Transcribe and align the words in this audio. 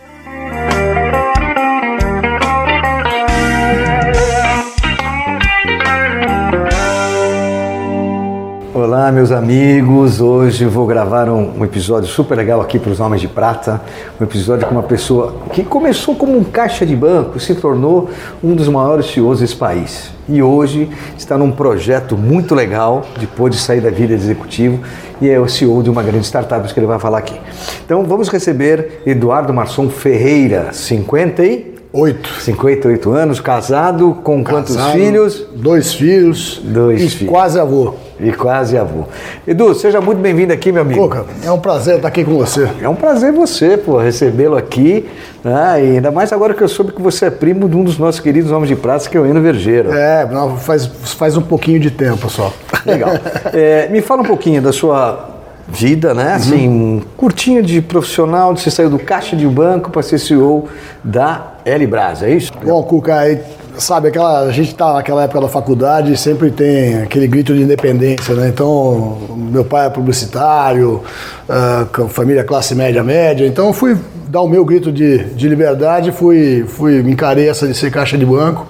Olá, 8.76 9.10
meus 9.10 9.32
amigos. 9.32 10.20
Hoje 10.20 10.66
vou 10.66 10.86
gravar 10.86 11.30
um, 11.30 11.60
um 11.60 11.64
episódio 11.64 12.10
super 12.10 12.38
legal 12.38 12.60
aqui 12.60 12.78
para 12.78 12.92
os 12.92 13.00
Homens 13.00 13.22
de 13.22 13.28
Prata. 13.30 13.80
Um 14.20 14.24
episódio 14.26 14.68
com 14.68 14.76
uma 14.76 14.84
pessoa 14.84 15.34
que 15.54 15.64
começou 15.64 16.14
como 16.14 16.38
um 16.38 16.44
caixa 16.44 16.86
de 16.86 16.94
banco 16.94 17.40
se 17.40 17.56
tornou 17.56 18.10
um 18.44 18.54
dos 18.54 18.68
maiores 18.68 19.06
CEOs 19.06 19.40
desse 19.40 19.56
país. 19.56 20.12
E 20.28 20.44
hoje 20.44 20.90
está 21.18 21.38
num 21.38 21.54
projeto 21.54 22.18
muito 22.18 22.54
legal, 22.54 23.06
depois 23.18 23.56
de 23.56 23.62
sair 23.62 23.80
da 23.80 23.90
vida 23.90 24.14
de 24.14 24.22
executivo, 24.22 24.82
e 25.22 25.30
é 25.30 25.39
o 25.39 25.48
CEO 25.48 25.82
de 25.82 25.89
uma 25.89 26.04
grande 26.04 26.26
startup 26.26 26.73
que 26.73 26.78
ele 26.78 26.86
vai 26.86 27.00
falar 27.00 27.20
aqui. 27.20 27.39
Então 27.86 28.04
vamos 28.04 28.28
receber 28.28 29.04
Eduardo 29.06 29.54
Marçom 29.54 29.88
Ferreira, 29.88 30.73
50 30.73 31.45
e... 31.45 31.76
Oito. 31.94 32.28
58 32.42 33.10
anos, 33.14 33.39
casado, 33.39 34.17
com 34.22 34.44
quantos 34.44 34.76
Casado, 34.76 34.98
filhos? 34.98 35.48
Dois 35.56 35.94
filhos. 35.94 36.62
Dois 36.62 37.02
e 37.02 37.10
filhos. 37.10 37.32
quase 37.32 37.58
avô. 37.58 37.94
E 38.19 38.31
quase 38.31 38.77
avô. 38.77 39.03
Edu, 39.45 39.75
seja 39.75 39.99
muito 39.99 40.19
bem-vindo 40.19 40.53
aqui, 40.53 40.71
meu 40.71 40.83
amigo. 40.83 41.02
Coca, 41.02 41.25
é 41.44 41.52
um 41.52 41.59
prazer 41.59 41.97
estar 41.97 42.08
aqui 42.08 42.23
com 42.23 42.38
você. 42.38 42.69
É 42.81 42.88
um 42.88 42.95
prazer 42.95 43.33
você, 43.33 43.77
pô, 43.77 43.97
recebê-lo 43.97 44.55
aqui. 44.55 45.05
Né? 45.44 45.83
E 45.83 45.95
ainda 45.95 46.11
mais 46.11 46.31
agora 46.31 46.53
que 46.53 46.63
eu 46.63 46.67
soube 46.69 46.93
que 46.93 47.02
você 47.02 47.25
é 47.25 47.30
primo 47.30 47.67
de 47.67 47.75
um 47.75 47.83
dos 47.83 47.97
nossos 47.97 48.21
queridos 48.21 48.52
homens 48.52 48.69
de 48.69 48.75
praça, 48.75 49.09
que 49.09 49.17
é 49.17 49.19
o 49.19 49.25
Eno 49.25 49.41
Vergeiro. 49.41 49.91
É, 49.93 50.25
faz, 50.59 50.86
faz 50.86 51.36
um 51.36 51.41
pouquinho 51.41 51.80
de 51.80 51.91
tempo 51.91 52.30
só. 52.30 52.53
Legal. 52.86 53.11
É, 53.53 53.89
me 53.89 54.02
fala 54.02 54.21
um 54.21 54.25
pouquinho 54.25 54.61
da 54.61 54.71
sua 54.71 55.36
vida, 55.67 56.13
né? 56.13 56.33
Assim, 56.33 56.69
um 56.69 57.02
curtinho 57.17 57.61
de 57.61 57.81
profissional, 57.81 58.53
de 58.53 58.61
você 58.61 58.71
saiu 58.71 58.89
do 58.89 58.99
caixa 58.99 59.36
de 59.36 59.47
banco 59.47 59.89
para 59.89 60.02
ser 60.02 60.19
CEO 60.19 60.69
da 61.03 61.53
L 61.66 61.88
Brás, 61.88 62.21
é 62.21 62.30
isso? 62.30 62.52
Bom, 62.63 62.81
Cuca, 62.83 63.16
aí, 63.16 63.41
sabe, 63.78 64.09
aquela, 64.09 64.42
a 64.42 64.52
gente 64.52 64.73
tá 64.76 64.94
naquela 64.94 65.23
época 65.23 65.42
da 65.42 65.48
faculdade 65.48 66.14
e 66.14 66.18
sempre 66.18 66.52
tem 66.52 67.02
aquele 67.02 67.28
grito 67.28 67.54
de 67.54 67.62
independência, 67.62 68.34
né? 68.36 68.48
Então, 68.48 69.17
meu 69.36 69.64
pai 69.64 69.88
é 69.88 69.90
publicitário, 69.90 71.02
ah, 71.48 71.86
família 72.09 72.44
classe 72.44 72.76
média 72.76 73.04
média, 73.04 73.45
então 73.45 73.72
fui 73.73 73.98
dar 74.28 74.42
o 74.42 74.48
meu 74.48 74.66
grito 74.66 74.92
de, 74.92 75.26
de 75.34 75.48
liberdade, 75.48 76.12
fui, 76.12 76.66
fui 76.67 77.02
me 77.04 77.12
encarei 77.12 77.50
essa 77.50 77.67
de 77.67 77.73
ser 77.73 77.92
caixa 77.92 78.17
de 78.17 78.26
banco. 78.26 78.66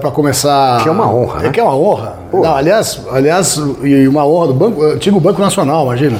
para 0.00 0.10
começar. 0.10 0.82
Que 0.82 0.88
é 0.88 0.92
uma 0.92 1.10
honra, 1.10 1.40
né? 1.40 1.48
É 1.48 1.50
que 1.50 1.60
é 1.60 1.62
uma 1.62 1.76
honra. 1.76 2.16
Não, 2.32 2.54
aliás, 2.56 3.00
aliás, 3.10 3.60
e 3.82 4.06
uma 4.06 4.26
honra 4.26 4.48
do 4.48 4.54
banco, 4.54 4.82
antigo 4.82 5.18
Banco 5.20 5.40
Nacional, 5.40 5.84
imagina. 5.86 6.18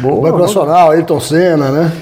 Boa, 0.00 0.30
Banco. 0.30 0.38
Nacional, 0.38 0.90
Ayrton 0.90 1.20
Senna, 1.20 1.70
né? 1.70 1.92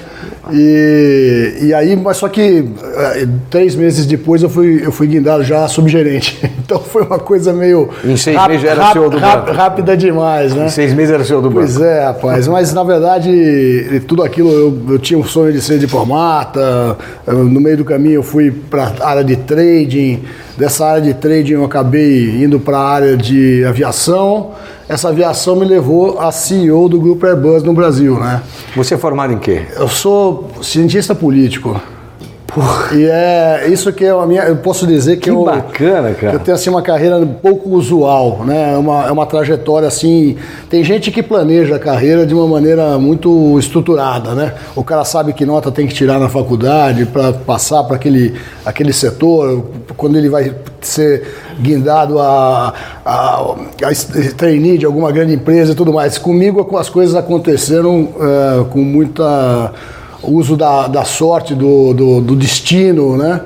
E, 0.51 1.59
e 1.61 1.73
aí, 1.73 1.95
mas 1.95 2.17
só 2.17 2.27
que 2.27 2.65
eh, 2.83 3.27
três 3.49 3.75
meses 3.75 4.05
depois 4.05 4.41
eu 4.41 4.49
fui, 4.49 4.81
eu 4.83 4.91
fui 4.91 5.07
guindado 5.07 5.43
já 5.43 5.67
subgerente. 5.67 6.39
Então 6.71 6.79
foi 6.81 7.01
uma 7.03 7.19
coisa 7.19 7.51
meio. 7.51 7.89
Em 8.01 8.15
seis 8.15 8.47
meses 8.47 8.63
era 8.63 8.81
ráp- 8.81 8.93
CEO 8.93 9.09
do 9.09 9.19
banco. 9.19 9.51
Rápida 9.51 9.97
demais, 9.97 10.53
né? 10.55 10.67
Em 10.67 10.69
seis 10.69 10.93
meses 10.93 11.13
era 11.13 11.23
CEO 11.25 11.41
do 11.41 11.49
banco. 11.49 11.59
Pois 11.59 11.81
é, 11.81 12.05
rapaz. 12.05 12.47
Mas 12.47 12.73
na 12.73 12.81
verdade, 12.83 14.01
tudo 14.07 14.23
aquilo, 14.23 14.49
eu, 14.49 14.77
eu 14.93 14.97
tinha 14.99 15.19
um 15.19 15.23
sonho 15.25 15.51
de 15.51 15.59
ser 15.61 15.77
diplomata. 15.79 16.97
no 17.27 17.59
meio 17.59 17.75
do 17.77 17.83
caminho 17.83 18.15
eu 18.15 18.23
fui 18.23 18.51
para 18.51 18.93
a 19.01 19.09
área 19.09 19.23
de 19.23 19.35
trading. 19.35 20.23
Dessa 20.57 20.85
área 20.85 21.01
de 21.01 21.13
trading 21.13 21.53
eu 21.53 21.65
acabei 21.65 22.41
indo 22.41 22.57
para 22.57 22.77
a 22.77 22.89
área 22.89 23.17
de 23.17 23.65
aviação. 23.65 24.51
Essa 24.87 25.09
aviação 25.09 25.55
me 25.57 25.65
levou 25.65 26.19
a 26.19 26.31
CEO 26.31 26.87
do 26.87 26.99
grupo 27.01 27.25
Airbus 27.25 27.63
no 27.63 27.73
Brasil, 27.73 28.17
né? 28.17 28.41
Você 28.77 28.93
é 28.93 28.97
formado 28.97 29.33
em 29.33 29.39
quê? 29.39 29.63
Eu 29.75 29.89
sou 29.89 30.49
cientista 30.61 31.13
político. 31.13 31.79
E 32.93 33.05
é 33.05 33.67
isso 33.69 33.91
que 33.93 34.03
é 34.03 34.09
a 34.09 34.25
minha. 34.25 34.43
Eu 34.43 34.57
posso 34.57 34.85
dizer 34.85 35.15
que, 35.15 35.23
Que 35.23 35.29
eu, 35.29 35.43
bacana, 35.45 36.13
cara. 36.13 36.33
eu 36.33 36.39
tenho 36.39 36.55
assim 36.55 36.69
uma 36.69 36.81
carreira 36.81 37.17
um 37.17 37.33
pouco 37.33 37.69
usual, 37.69 38.43
né? 38.45 38.73
É 38.73 38.77
uma, 38.77 39.07
é 39.07 39.11
uma 39.11 39.25
trajetória 39.25 39.87
assim. 39.87 40.35
Tem 40.69 40.83
gente 40.83 41.11
que 41.11 41.23
planeja 41.23 41.75
a 41.75 41.79
carreira 41.79 42.25
de 42.25 42.33
uma 42.33 42.47
maneira 42.47 42.97
muito 42.97 43.57
estruturada, 43.57 44.35
né? 44.35 44.53
O 44.75 44.83
cara 44.83 45.05
sabe 45.05 45.31
que 45.33 45.45
nota 45.45 45.71
tem 45.71 45.87
que 45.87 45.93
tirar 45.93 46.19
na 46.19 46.27
faculdade 46.27 47.05
para 47.05 47.31
passar 47.31 47.83
para 47.83 47.95
aquele, 47.95 48.35
aquele 48.65 48.91
setor. 48.91 49.63
Quando 49.95 50.17
ele 50.17 50.29
vai 50.29 50.53
ser 50.81 51.27
guindado 51.59 52.19
a, 52.19 52.73
a, 53.05 53.39
a 53.83 54.33
trainee 54.35 54.77
de 54.77 54.85
alguma 54.85 55.11
grande 55.11 55.33
empresa 55.33 55.71
e 55.71 55.75
tudo 55.75 55.93
mais. 55.93 56.17
Comigo 56.17 56.77
as 56.77 56.89
coisas 56.89 57.15
aconteceram 57.15 58.09
eh, 58.19 58.65
com 58.71 58.79
muita 58.79 59.71
uso 60.23 60.55
da, 60.55 60.87
da 60.87 61.03
sorte, 61.03 61.53
do, 61.55 61.93
do, 61.93 62.21
do 62.21 62.35
destino, 62.35 63.17
né? 63.17 63.41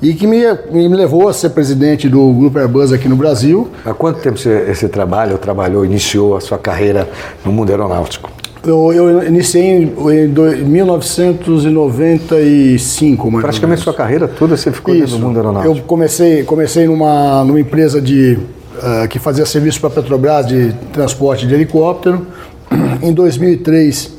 E 0.00 0.14
que 0.14 0.26
me, 0.28 0.44
me 0.70 0.86
levou 0.88 1.28
a 1.28 1.32
ser 1.32 1.50
presidente 1.50 2.08
do 2.08 2.32
Grupo 2.32 2.56
Airbus 2.58 2.92
aqui 2.92 3.08
no 3.08 3.16
Brasil. 3.16 3.68
Há 3.84 3.92
quanto 3.92 4.20
tempo 4.20 4.38
você, 4.38 4.72
você 4.72 4.88
trabalha, 4.88 5.32
ou 5.32 5.38
trabalhou, 5.38 5.84
iniciou 5.84 6.36
a 6.36 6.40
sua 6.40 6.56
carreira 6.56 7.08
no 7.44 7.50
mundo 7.50 7.70
aeronáutico? 7.70 8.30
Eu, 8.64 8.92
eu 8.92 9.26
iniciei 9.26 9.62
em, 9.64 9.82
em 9.84 10.28
do- 10.28 10.42
1995, 10.56 13.30
mais 13.30 13.42
Praticamente 13.42 13.82
sua 13.82 13.94
carreira 13.94 14.26
toda 14.28 14.56
você 14.56 14.70
ficou 14.72 14.94
dentro 14.94 15.10
do 15.16 15.18
mundo 15.18 15.36
aeronáutico. 15.38 15.76
Eu 15.76 15.82
comecei, 15.84 16.42
comecei 16.44 16.86
numa, 16.86 17.44
numa 17.44 17.60
empresa 17.60 18.00
de, 18.00 18.38
eh, 18.82 19.06
que 19.08 19.18
fazia 19.18 19.44
serviço 19.46 19.80
para 19.80 19.88
a 19.90 19.92
Petrobras 19.92 20.46
de 20.46 20.72
transporte 20.92 21.46
de 21.46 21.54
helicóptero. 21.54 22.26
Em 23.02 23.12
2003, 23.12 24.17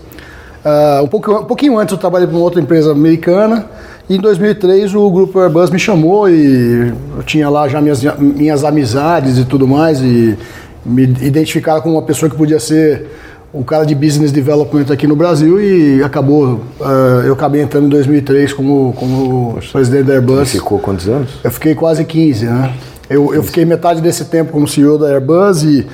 ah, 0.69 1.01
um, 1.03 1.07
pouco, 1.07 1.31
um 1.31 1.45
pouquinho 1.45 1.77
antes 1.77 1.91
eu 1.91 1.97
trabalhei 1.97 2.27
para 2.27 2.35
uma 2.35 2.43
outra 2.43 2.61
empresa 2.61 2.91
americana. 2.91 3.65
E 4.09 4.15
em 4.15 4.19
2003 4.19 4.95
o 4.95 5.09
grupo 5.09 5.39
Airbus 5.39 5.69
me 5.69 5.79
chamou 5.79 6.29
e 6.29 6.93
eu 7.15 7.23
tinha 7.23 7.49
lá 7.49 7.67
já 7.67 7.81
minhas, 7.81 8.03
minhas 8.17 8.63
amizades 8.63 9.37
e 9.37 9.45
tudo 9.45 9.67
mais 9.67 10.01
e 10.01 10.37
me 10.85 11.03
identificaram 11.03 11.81
como 11.81 11.95
uma 11.95 12.01
pessoa 12.01 12.29
que 12.29 12.35
podia 12.35 12.59
ser 12.59 13.07
o 13.51 13.63
cara 13.63 13.83
de 13.83 13.95
business 13.95 14.31
development 14.31 14.85
aqui 14.91 15.07
no 15.07 15.15
Brasil 15.15 15.59
e 15.61 16.03
acabou, 16.03 16.61
ah, 16.81 17.23
eu 17.25 17.33
acabei 17.33 17.61
entrando 17.61 17.87
em 17.87 17.89
2003 17.89 18.53
como, 18.53 18.93
como 18.93 19.59
presidente 19.71 20.03
da 20.03 20.13
Airbus. 20.13 20.51
Ficou 20.51 20.79
quantos 20.79 21.07
anos? 21.07 21.29
Eu 21.43 21.51
fiquei 21.51 21.75
quase 21.75 22.03
15, 22.05 22.45
né? 22.45 22.73
Eu, 23.09 23.33
eu 23.33 23.43
fiquei 23.43 23.65
metade 23.65 24.01
desse 24.01 24.25
tempo 24.25 24.51
como 24.51 24.67
CEO 24.67 24.97
da 24.97 25.07
Airbus 25.07 25.63
e 25.63 25.85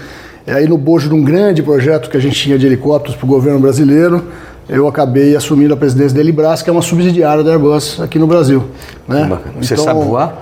aí 0.47 0.67
no 0.67 0.77
bojo 0.77 1.09
de 1.09 1.15
um 1.15 1.23
grande 1.23 1.63
projeto 1.63 2.09
que 2.09 2.17
a 2.17 2.19
gente 2.19 2.35
tinha 2.35 2.57
de 2.57 2.65
helicópteros 2.65 3.15
para 3.15 3.25
o 3.25 3.27
governo 3.27 3.59
brasileiro, 3.59 4.23
eu 4.67 4.87
acabei 4.87 5.35
assumindo 5.35 5.73
a 5.73 5.77
presidência 5.77 6.15
da 6.15 6.21
Elibras, 6.21 6.61
que 6.61 6.69
é 6.69 6.73
uma 6.73 6.81
subsidiária 6.81 7.43
da 7.43 7.51
Airbus 7.51 7.99
aqui 7.99 8.17
no 8.17 8.27
Brasil. 8.27 8.63
Né? 9.07 9.25
Bacana. 9.25 9.55
Você 9.61 9.77
sabe 9.77 10.03
voar? 10.03 10.33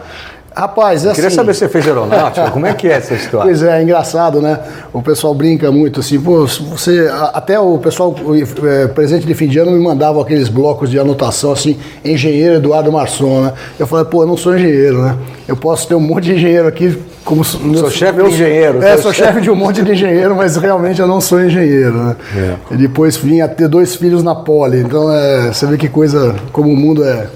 Rapaz, 0.55 1.03
é 1.03 1.11
Queria 1.13 1.27
assim... 1.27 1.35
saber 1.35 1.53
se 1.53 1.61
você 1.61 1.69
fez 1.69 1.87
aeronáutica, 1.87 2.51
como 2.51 2.67
é 2.67 2.73
que 2.73 2.87
é 2.87 2.91
essa 2.91 3.15
história? 3.15 3.47
Pois 3.47 3.63
é, 3.63 3.79
é 3.79 3.83
engraçado, 3.83 4.39
né? 4.39 4.59
O 4.93 5.01
pessoal 5.01 5.33
brinca 5.33 5.71
muito 5.71 5.99
assim, 5.99 6.21
pô, 6.21 6.45
você. 6.45 7.09
Até 7.33 7.59
o 7.59 7.79
pessoal, 7.79 8.15
é, 8.63 8.87
presente 8.87 9.25
de 9.25 9.33
fim 9.33 9.47
de 9.47 9.57
ano, 9.57 9.71
me 9.71 9.79
mandava 9.79 10.21
aqueles 10.21 10.49
blocos 10.49 10.91
de 10.91 10.99
anotação 10.99 11.51
assim, 11.51 11.79
engenheiro 12.05 12.57
Eduardo 12.57 12.91
Marçom, 12.91 13.41
né? 13.41 13.53
Eu 13.79 13.87
falei, 13.87 14.05
pô, 14.05 14.21
eu 14.21 14.27
não 14.27 14.37
sou 14.37 14.55
engenheiro, 14.55 15.01
né? 15.01 15.17
Eu 15.47 15.55
posso 15.55 15.87
ter 15.87 15.95
um 15.95 15.99
monte 15.99 16.25
de 16.25 16.35
engenheiro 16.35 16.67
aqui, 16.67 16.99
como. 17.23 17.43
Sou 17.43 17.89
chefe 17.89 18.21
de 18.23 18.29
engenheiro, 18.29 18.81
É, 18.83 18.93
sou 18.93 19.03
sou 19.03 19.13
chefe 19.13 19.41
de 19.41 19.49
um 19.49 19.55
monte 19.55 19.81
de 19.81 19.91
engenheiro, 19.91 20.35
mas 20.35 20.55
realmente 20.57 20.99
eu 21.01 21.07
não 21.07 21.19
sou 21.21 21.41
engenheiro, 21.43 21.93
né? 21.93 22.15
É. 22.35 22.55
E 22.73 22.77
depois 22.77 23.15
vim 23.17 23.41
a 23.41 23.47
ter 23.47 23.67
dois 23.67 23.95
filhos 23.95 24.23
na 24.23 24.35
poli, 24.35 24.79
então 24.79 25.11
é, 25.11 25.47
você 25.53 25.65
vê 25.65 25.77
que 25.77 25.87
coisa, 25.89 26.35
como 26.51 26.69
o 26.71 26.75
mundo 26.75 27.03
é, 27.03 27.27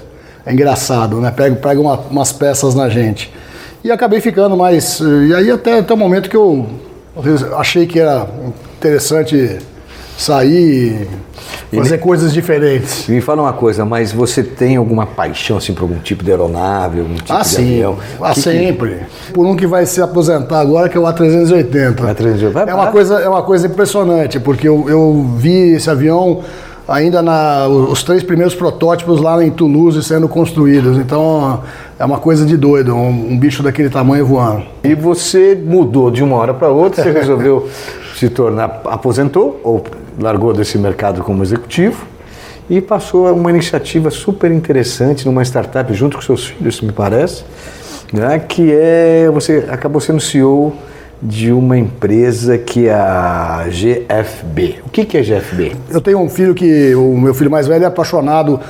é 0.46 0.52
engraçado, 0.52 1.20
né? 1.20 1.30
Pega, 1.30 1.56
pega 1.56 1.80
uma- 1.80 1.98
umas 2.10 2.32
peças 2.32 2.74
na 2.74 2.88
gente. 2.88 3.32
E 3.82 3.90
acabei 3.90 4.20
ficando 4.20 4.56
mais. 4.56 5.00
E 5.00 5.34
aí 5.34 5.50
até, 5.50 5.78
até 5.78 5.94
o 5.94 5.96
momento 5.96 6.28
que 6.28 6.36
eu 6.36 6.66
achei 7.56 7.86
que 7.86 7.98
era 8.00 8.26
interessante 8.78 9.58
sair, 10.18 11.08
fazer 11.72 11.98
coisas 11.98 12.32
diferentes. 12.32 13.06
Me 13.06 13.20
fala 13.20 13.42
uma 13.42 13.52
coisa, 13.52 13.84
mas 13.84 14.10
você 14.10 14.42
tem 14.42 14.76
alguma 14.76 15.06
paixão 15.06 15.56
assim, 15.56 15.72
por 15.72 15.82
algum 15.82 15.98
tipo 16.00 16.24
de 16.24 16.30
aeronave, 16.32 17.00
algum 17.00 17.14
tipo 17.14 17.32
ah, 17.32 17.40
de 17.40 17.48
sim. 17.48 17.62
avião? 17.62 17.98
Ah, 18.20 18.32
que 18.34 18.40
sempre. 18.40 18.96
Que... 19.26 19.32
Por 19.32 19.46
um 19.46 19.54
que 19.54 19.66
vai 19.66 19.86
se 19.86 20.02
aposentar 20.02 20.58
agora, 20.60 20.88
que 20.88 20.96
é 20.98 21.00
o 21.00 21.04
A380. 21.04 21.94
A380. 21.94 22.68
É 22.68 22.74
uma 22.74 22.88
coisa, 22.88 23.20
é 23.20 23.28
uma 23.28 23.42
coisa 23.42 23.68
impressionante, 23.68 24.40
porque 24.40 24.68
eu, 24.68 24.90
eu 24.90 25.30
vi 25.36 25.74
esse 25.74 25.88
avião 25.88 26.42
ainda 26.88 27.22
na, 27.22 27.68
os 27.68 28.02
três 28.02 28.24
primeiros 28.24 28.54
protótipos 28.54 29.20
lá 29.20 29.44
em 29.44 29.50
Toulouse 29.50 30.02
sendo 30.02 30.28
construídos. 30.28 30.98
Então 30.98 31.62
é 31.96 32.04
uma 32.04 32.18
coisa 32.18 32.44
de 32.44 32.56
doido, 32.56 32.92
um, 32.92 33.32
um 33.32 33.38
bicho 33.38 33.62
daquele 33.62 33.88
tamanho 33.88 34.26
voando. 34.26 34.64
E 34.82 34.96
você 34.96 35.54
mudou 35.54 36.10
de 36.10 36.24
uma 36.24 36.36
hora 36.36 36.54
para 36.54 36.68
outra, 36.70 37.04
você 37.04 37.12
resolveu 37.16 37.68
se 38.16 38.28
tornar, 38.28 38.80
aposentou 38.86 39.60
ou 39.62 39.84
largou 40.18 40.52
desse 40.52 40.78
mercado 40.78 41.22
como 41.22 41.42
executivo 41.42 42.06
e 42.68 42.80
passou 42.80 43.26
a 43.26 43.32
uma 43.32 43.50
iniciativa 43.50 44.10
super 44.10 44.50
interessante 44.50 45.24
numa 45.24 45.42
startup 45.42 45.92
junto 45.94 46.16
com 46.16 46.22
seus 46.22 46.46
filhos, 46.46 46.80
me 46.80 46.92
parece, 46.92 47.44
né, 48.12 48.38
que 48.38 48.72
é 48.72 49.30
você 49.32 49.66
acabou 49.70 50.00
sendo 50.00 50.20
CEO 50.20 50.74
de 51.20 51.52
uma 51.52 51.76
empresa 51.76 52.56
que 52.56 52.86
é 52.86 52.94
a 52.94 53.66
GFB. 53.68 54.80
O 54.86 54.90
que, 54.90 55.04
que 55.04 55.18
é 55.18 55.22
GFB? 55.22 55.72
Eu 55.90 56.00
tenho 56.00 56.18
um 56.18 56.28
filho 56.28 56.54
que, 56.54 56.94
o 56.94 57.16
meu 57.16 57.34
filho 57.34 57.50
mais 57.50 57.66
velho 57.66 57.84
é 57.84 57.86
apaixonado 57.86 58.60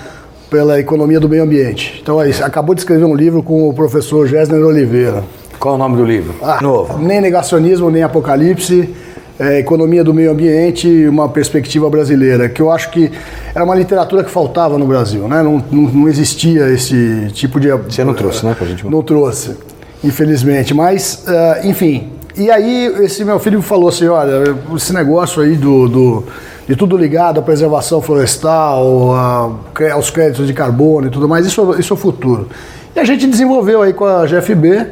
pela 0.48 0.80
economia 0.80 1.20
do 1.20 1.28
meio 1.28 1.42
ambiente. 1.42 1.98
Então, 2.02 2.24
ele 2.24 2.32
acabou 2.42 2.74
de 2.74 2.80
escrever 2.80 3.04
um 3.04 3.14
livro 3.14 3.42
com 3.42 3.68
o 3.68 3.74
professor 3.74 4.26
Gessner 4.26 4.64
Oliveira. 4.64 5.22
Qual 5.58 5.74
o 5.74 5.78
nome 5.78 5.96
do 5.96 6.04
livro? 6.04 6.34
Ah, 6.40 6.58
Novo. 6.62 6.98
Nem 6.98 7.20
negacionismo, 7.20 7.90
nem 7.90 8.02
apocalipse. 8.02 8.94
É, 9.38 9.60
economia 9.60 10.02
do 10.02 10.12
meio 10.12 10.32
ambiente 10.32 10.88
e 10.88 11.08
uma 11.08 11.28
perspectiva 11.28 11.88
brasileira, 11.88 12.48
que 12.48 12.60
eu 12.60 12.72
acho 12.72 12.90
que 12.90 13.08
era 13.54 13.64
uma 13.64 13.76
literatura 13.76 14.24
que 14.24 14.30
faltava 14.30 14.76
no 14.76 14.84
Brasil, 14.84 15.28
né? 15.28 15.44
Não, 15.44 15.62
não, 15.70 15.82
não 15.82 16.08
existia 16.08 16.68
esse 16.70 17.28
tipo 17.32 17.60
de. 17.60 17.70
Você 17.70 18.02
não 18.02 18.14
trouxe, 18.14 18.44
né, 18.44 18.54
pra 18.58 18.66
gente? 18.66 18.84
Não 18.84 19.00
trouxe, 19.00 19.56
infelizmente. 20.02 20.74
Mas, 20.74 21.24
uh, 21.28 21.66
enfim, 21.68 22.10
e 22.36 22.50
aí 22.50 22.86
esse 23.04 23.24
meu 23.24 23.38
filho 23.38 23.62
falou 23.62 23.88
assim, 23.88 24.08
olha, 24.08 24.56
esse 24.74 24.92
negócio 24.92 25.40
aí 25.40 25.54
do, 25.54 25.88
do 25.88 26.24
de 26.68 26.76
tudo 26.76 26.96
ligado 26.96 27.40
à 27.40 27.42
preservação 27.42 28.02
florestal, 28.02 29.14
a, 29.14 29.50
aos 29.92 30.10
créditos 30.10 30.46
de 30.46 30.52
carbono 30.52 31.06
e 31.06 31.10
tudo 31.10 31.26
mais, 31.26 31.46
isso, 31.46 31.74
isso 31.78 31.92
é 31.92 31.96
o 31.96 31.98
futuro. 31.98 32.48
E 32.94 33.00
a 33.00 33.04
gente 33.04 33.26
desenvolveu 33.26 33.82
aí 33.82 33.92
com 33.92 34.04
a 34.04 34.26
GFB 34.26 34.86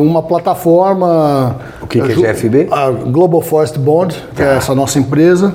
uma 0.00 0.22
plataforma. 0.22 1.56
O 1.82 1.86
que, 1.86 2.00
que 2.00 2.24
é 2.24 2.32
GFB? 2.32 2.68
A 2.70 2.90
Global 2.90 3.40
Forest 3.40 3.78
Bond, 3.78 4.14
que 4.34 4.42
é 4.42 4.56
essa 4.56 4.74
nossa 4.74 4.98
empresa. 4.98 5.54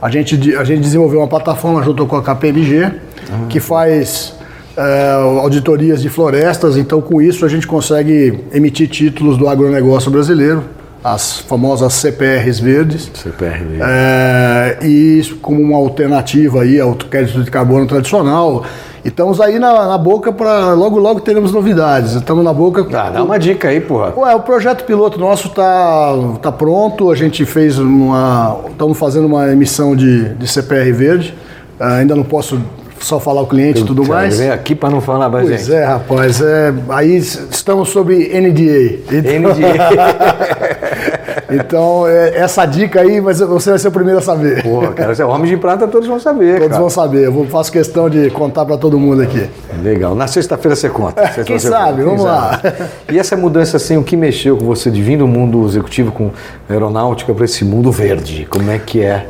A 0.00 0.10
gente, 0.10 0.54
a 0.56 0.64
gente 0.64 0.80
desenvolveu 0.80 1.20
uma 1.20 1.28
plataforma 1.28 1.82
junto 1.82 2.06
com 2.06 2.16
a 2.16 2.22
KPMG, 2.22 2.84
uhum. 2.84 3.48
que 3.48 3.60
faz 3.60 4.34
é, 4.76 5.12
auditorias 5.40 6.02
de 6.02 6.08
florestas, 6.08 6.76
então 6.76 7.00
com 7.00 7.20
isso 7.22 7.44
a 7.44 7.48
gente 7.48 7.66
consegue 7.66 8.44
emitir 8.52 8.88
títulos 8.88 9.38
do 9.38 9.48
agronegócio 9.48 10.10
brasileiro, 10.10 10.64
as 11.02 11.40
famosas 11.40 11.94
CPRs 11.94 12.60
verdes. 12.60 13.10
CPR 13.14 13.64
verde. 13.64 13.80
É, 13.80 14.78
e 14.82 15.18
isso 15.18 15.36
como 15.36 15.62
uma 15.62 15.78
alternativa 15.78 16.62
aí 16.62 16.78
ao 16.78 16.94
crédito 16.94 17.42
de 17.42 17.50
carbono 17.50 17.86
tradicional. 17.86 18.64
E 19.06 19.08
estamos 19.08 19.40
aí 19.40 19.56
na, 19.60 19.86
na 19.86 19.96
boca 19.96 20.32
para 20.32 20.72
logo 20.72 20.98
logo 20.98 21.20
teremos 21.20 21.52
novidades. 21.52 22.14
Estamos 22.14 22.44
na 22.44 22.52
boca. 22.52 22.84
Ah, 22.92 23.10
dá 23.10 23.22
uma 23.22 23.38
dica 23.38 23.68
aí, 23.68 23.80
porra. 23.80 24.12
Ué, 24.16 24.34
o 24.34 24.40
projeto 24.40 24.82
piloto 24.82 25.16
nosso 25.16 25.48
tá, 25.50 26.12
tá 26.42 26.50
pronto. 26.50 27.08
A 27.08 27.14
gente 27.14 27.46
fez 27.46 27.78
uma. 27.78 28.58
Estamos 28.68 28.98
fazendo 28.98 29.26
uma 29.26 29.48
emissão 29.52 29.94
de, 29.94 30.30
de 30.30 30.48
CPR 30.48 30.90
verde. 30.90 31.32
Uh, 31.78 31.84
ainda 31.84 32.16
não 32.16 32.24
posso 32.24 32.60
só 32.98 33.20
falar 33.20 33.42
o 33.42 33.46
cliente 33.46 33.82
e 33.82 33.84
tudo 33.84 34.04
mais. 34.04 34.38
Vem 34.38 34.50
aqui 34.50 34.74
para 34.74 34.90
não 34.90 35.00
falar 35.00 35.28
mais 35.28 35.46
pois 35.46 35.60
gente. 35.60 35.72
é, 35.72 35.84
rapaz. 35.84 36.40
É, 36.40 36.74
aí 36.88 37.16
estamos 37.16 37.90
sobre 37.90 38.28
NDA. 38.40 39.14
Então, 39.16 39.52
NDA. 39.52 41.12
então 41.50 42.06
é, 42.06 42.38
essa 42.38 42.64
dica 42.66 43.00
aí, 43.00 43.20
mas 43.20 43.40
você 43.40 43.70
vai 43.70 43.78
ser 43.78 43.88
o 43.88 43.92
primeiro 43.92 44.18
a 44.18 44.22
saber. 44.22 44.62
Pô, 44.62 44.80
cara, 44.92 45.14
você 45.14 45.22
é 45.22 45.24
homem 45.24 45.50
de 45.50 45.56
prata, 45.56 45.86
todos 45.86 46.08
vão 46.08 46.18
saber. 46.18 46.54
Todos 46.54 46.68
cara. 46.68 46.80
vão 46.80 46.90
saber. 46.90 47.24
Eu 47.24 47.46
faço 47.46 47.70
questão 47.70 48.10
de 48.10 48.30
contar 48.30 48.64
para 48.64 48.76
todo 48.76 48.98
mundo 48.98 49.22
aqui. 49.22 49.48
Legal. 49.82 50.14
Na 50.14 50.26
sexta-feira 50.26 50.74
você 50.74 50.88
conta. 50.88 51.22
Sexta 51.26 51.44
Quem 51.44 51.58
sabe? 51.58 52.02
Vamos 52.02 52.22
Quem 52.22 52.30
lá. 52.30 52.60
Sabe. 52.60 52.76
E 53.12 53.18
essa 53.18 53.36
mudança, 53.36 53.76
assim, 53.76 53.96
o 53.96 54.02
que 54.02 54.16
mexeu 54.16 54.56
com 54.56 54.64
você 54.64 54.90
de 54.90 55.00
vir 55.02 55.18
do 55.18 55.28
mundo 55.28 55.64
executivo 55.66 56.12
com 56.12 56.30
aeronáutica 56.68 57.32
para 57.34 57.44
esse 57.44 57.64
mundo 57.64 57.92
verde? 57.92 58.46
Como 58.50 58.70
é 58.70 58.78
que 58.78 59.02
é? 59.02 59.26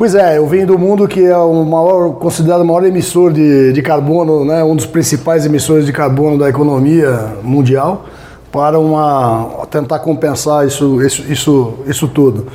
Pois 0.00 0.14
é, 0.14 0.38
eu 0.38 0.46
vim 0.46 0.64
do 0.64 0.78
mundo 0.78 1.06
que 1.06 1.22
é 1.22 1.36
o 1.36 1.62
maior, 1.62 2.14
considerado 2.14 2.62
o 2.62 2.64
maior 2.64 2.84
emissor 2.86 3.30
de, 3.30 3.70
de 3.70 3.82
carbono, 3.82 4.46
né, 4.46 4.64
um 4.64 4.74
dos 4.74 4.86
principais 4.86 5.44
emissores 5.44 5.84
de 5.84 5.92
carbono 5.92 6.38
da 6.38 6.48
economia 6.48 7.34
mundial, 7.42 8.06
para 8.52 8.78
uma, 8.78 9.66
tentar 9.70 10.00
compensar 10.00 10.66
isso, 10.66 11.00
isso, 11.02 11.24
isso, 11.30 11.74
isso 11.86 12.08
tudo. 12.08 12.46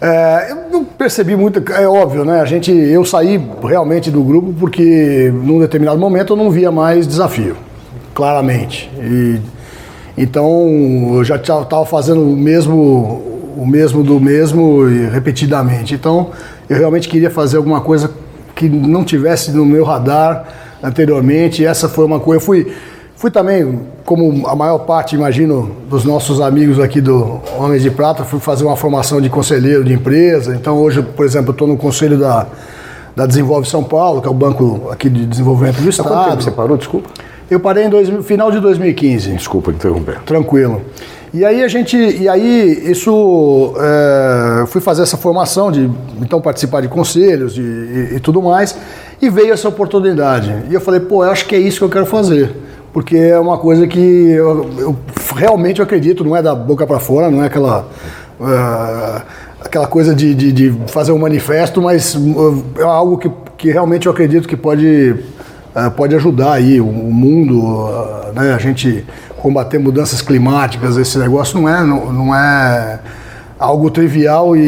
É, 0.00 0.56
eu 0.72 0.84
percebi 0.96 1.36
muito, 1.36 1.62
é 1.72 1.86
óbvio, 1.86 2.24
né? 2.24 2.40
A 2.40 2.44
gente, 2.44 2.72
eu 2.72 3.04
saí 3.04 3.40
realmente 3.62 4.10
do 4.10 4.22
grupo 4.22 4.54
porque 4.58 5.30
num 5.44 5.60
determinado 5.60 5.98
momento 5.98 6.32
eu 6.32 6.36
não 6.36 6.50
via 6.50 6.72
mais 6.72 7.06
desafio, 7.06 7.54
claramente. 8.14 8.90
E, 8.98 9.38
então 10.16 11.16
eu 11.16 11.24
já 11.24 11.36
estava 11.36 11.84
fazendo 11.84 12.22
o 12.22 12.36
mesmo, 12.36 13.22
o 13.56 13.66
mesmo 13.66 14.02
do 14.02 14.18
mesmo 14.18 14.84
repetidamente. 15.12 15.94
Então 15.94 16.30
eu 16.68 16.78
realmente 16.78 17.08
queria 17.08 17.30
fazer 17.30 17.58
alguma 17.58 17.82
coisa 17.82 18.10
que 18.54 18.68
não 18.68 19.04
tivesse 19.04 19.50
no 19.50 19.66
meu 19.66 19.84
radar 19.84 20.46
anteriormente. 20.82 21.62
E 21.62 21.66
essa 21.66 21.88
foi 21.88 22.04
uma 22.04 22.20
coisa. 22.20 22.40
Eu 22.40 22.44
fui, 22.44 22.72
fui 23.20 23.30
também, 23.30 23.80
como 24.06 24.48
a 24.48 24.56
maior 24.56 24.78
parte, 24.78 25.14
imagino, 25.14 25.76
dos 25.90 26.06
nossos 26.06 26.40
amigos 26.40 26.80
aqui 26.80 27.02
do 27.02 27.38
Homens 27.58 27.82
de 27.82 27.90
Prata, 27.90 28.24
fui 28.24 28.40
fazer 28.40 28.64
uma 28.64 28.76
formação 28.76 29.20
de 29.20 29.28
conselheiro 29.28 29.84
de 29.84 29.92
empresa. 29.92 30.54
Então 30.54 30.78
hoje, 30.78 31.02
por 31.02 31.26
exemplo, 31.26 31.50
estou 31.50 31.68
no 31.68 31.76
conselho 31.76 32.18
da, 32.18 32.46
da 33.14 33.26
Desenvolve 33.26 33.68
São 33.68 33.84
Paulo, 33.84 34.22
que 34.22 34.26
é 34.26 34.30
o 34.30 34.34
banco 34.34 34.88
aqui 34.90 35.10
de 35.10 35.26
desenvolvimento 35.26 35.82
do 35.82 35.90
Estado. 35.90 36.08
Há 36.08 36.12
quanto 36.12 36.30
tempo 36.30 36.42
você 36.42 36.50
parou? 36.50 36.76
Desculpa. 36.78 37.10
Eu 37.50 37.60
parei 37.60 37.84
em 37.84 37.90
dois, 37.90 38.08
final 38.24 38.50
de 38.50 38.58
2015. 38.58 39.32
Desculpa 39.32 39.70
interromper. 39.70 40.22
Tranquilo. 40.22 40.80
E 41.34 41.44
aí 41.44 41.62
a 41.62 41.68
gente, 41.68 41.98
e 41.98 42.26
aí 42.26 42.90
isso, 42.90 43.74
é, 43.76 44.66
fui 44.66 44.80
fazer 44.80 45.02
essa 45.02 45.18
formação 45.18 45.70
de 45.70 45.90
então 46.22 46.40
participar 46.40 46.80
de 46.80 46.88
conselhos 46.88 47.58
e, 47.58 47.60
e, 47.60 48.16
e, 48.16 48.20
tudo 48.20 48.40
mais, 48.40 48.74
e 49.20 49.28
veio 49.28 49.52
essa 49.52 49.68
oportunidade. 49.68 50.64
E 50.70 50.74
eu 50.74 50.80
falei, 50.80 51.00
pô, 51.00 51.22
eu 51.22 51.30
acho 51.30 51.44
que 51.44 51.54
é 51.54 51.58
isso 51.58 51.80
que 51.80 51.84
eu 51.84 51.90
quero 51.90 52.06
fazer, 52.06 52.50
porque 52.92 53.16
é 53.16 53.38
uma 53.38 53.58
coisa 53.58 53.86
que 53.86 54.00
eu, 54.00 54.68
eu 54.78 54.96
realmente 55.34 55.80
eu 55.80 55.84
acredito, 55.84 56.24
não 56.24 56.36
é 56.36 56.42
da 56.42 56.54
boca 56.54 56.86
para 56.86 56.98
fora, 56.98 57.30
não 57.30 57.42
é 57.42 57.46
aquela 57.46 57.88
é, 58.40 59.22
aquela 59.64 59.86
coisa 59.86 60.14
de, 60.14 60.34
de, 60.34 60.52
de, 60.52 60.72
fazer 60.88 61.12
um 61.12 61.18
manifesto, 61.18 61.80
mas 61.80 62.16
é 62.78 62.82
algo 62.82 63.18
que, 63.18 63.30
que 63.56 63.70
realmente 63.70 64.06
eu 64.06 64.12
acredito 64.12 64.48
que 64.48 64.56
pode 64.56 65.16
é, 65.74 65.90
pode 65.90 66.14
ajudar 66.16 66.54
aí 66.54 66.80
o, 66.80 66.86
o 66.86 67.12
mundo, 67.12 67.88
né? 68.34 68.52
A 68.54 68.58
gente 68.58 69.04
combater 69.36 69.78
mudanças 69.78 70.20
climáticas, 70.20 70.96
esse 70.96 71.18
negócio 71.18 71.58
não 71.60 71.68
é, 71.68 71.84
não, 71.84 72.12
não 72.12 72.34
é 72.34 73.00
algo 73.60 73.90
trivial 73.90 74.56
e, 74.56 74.62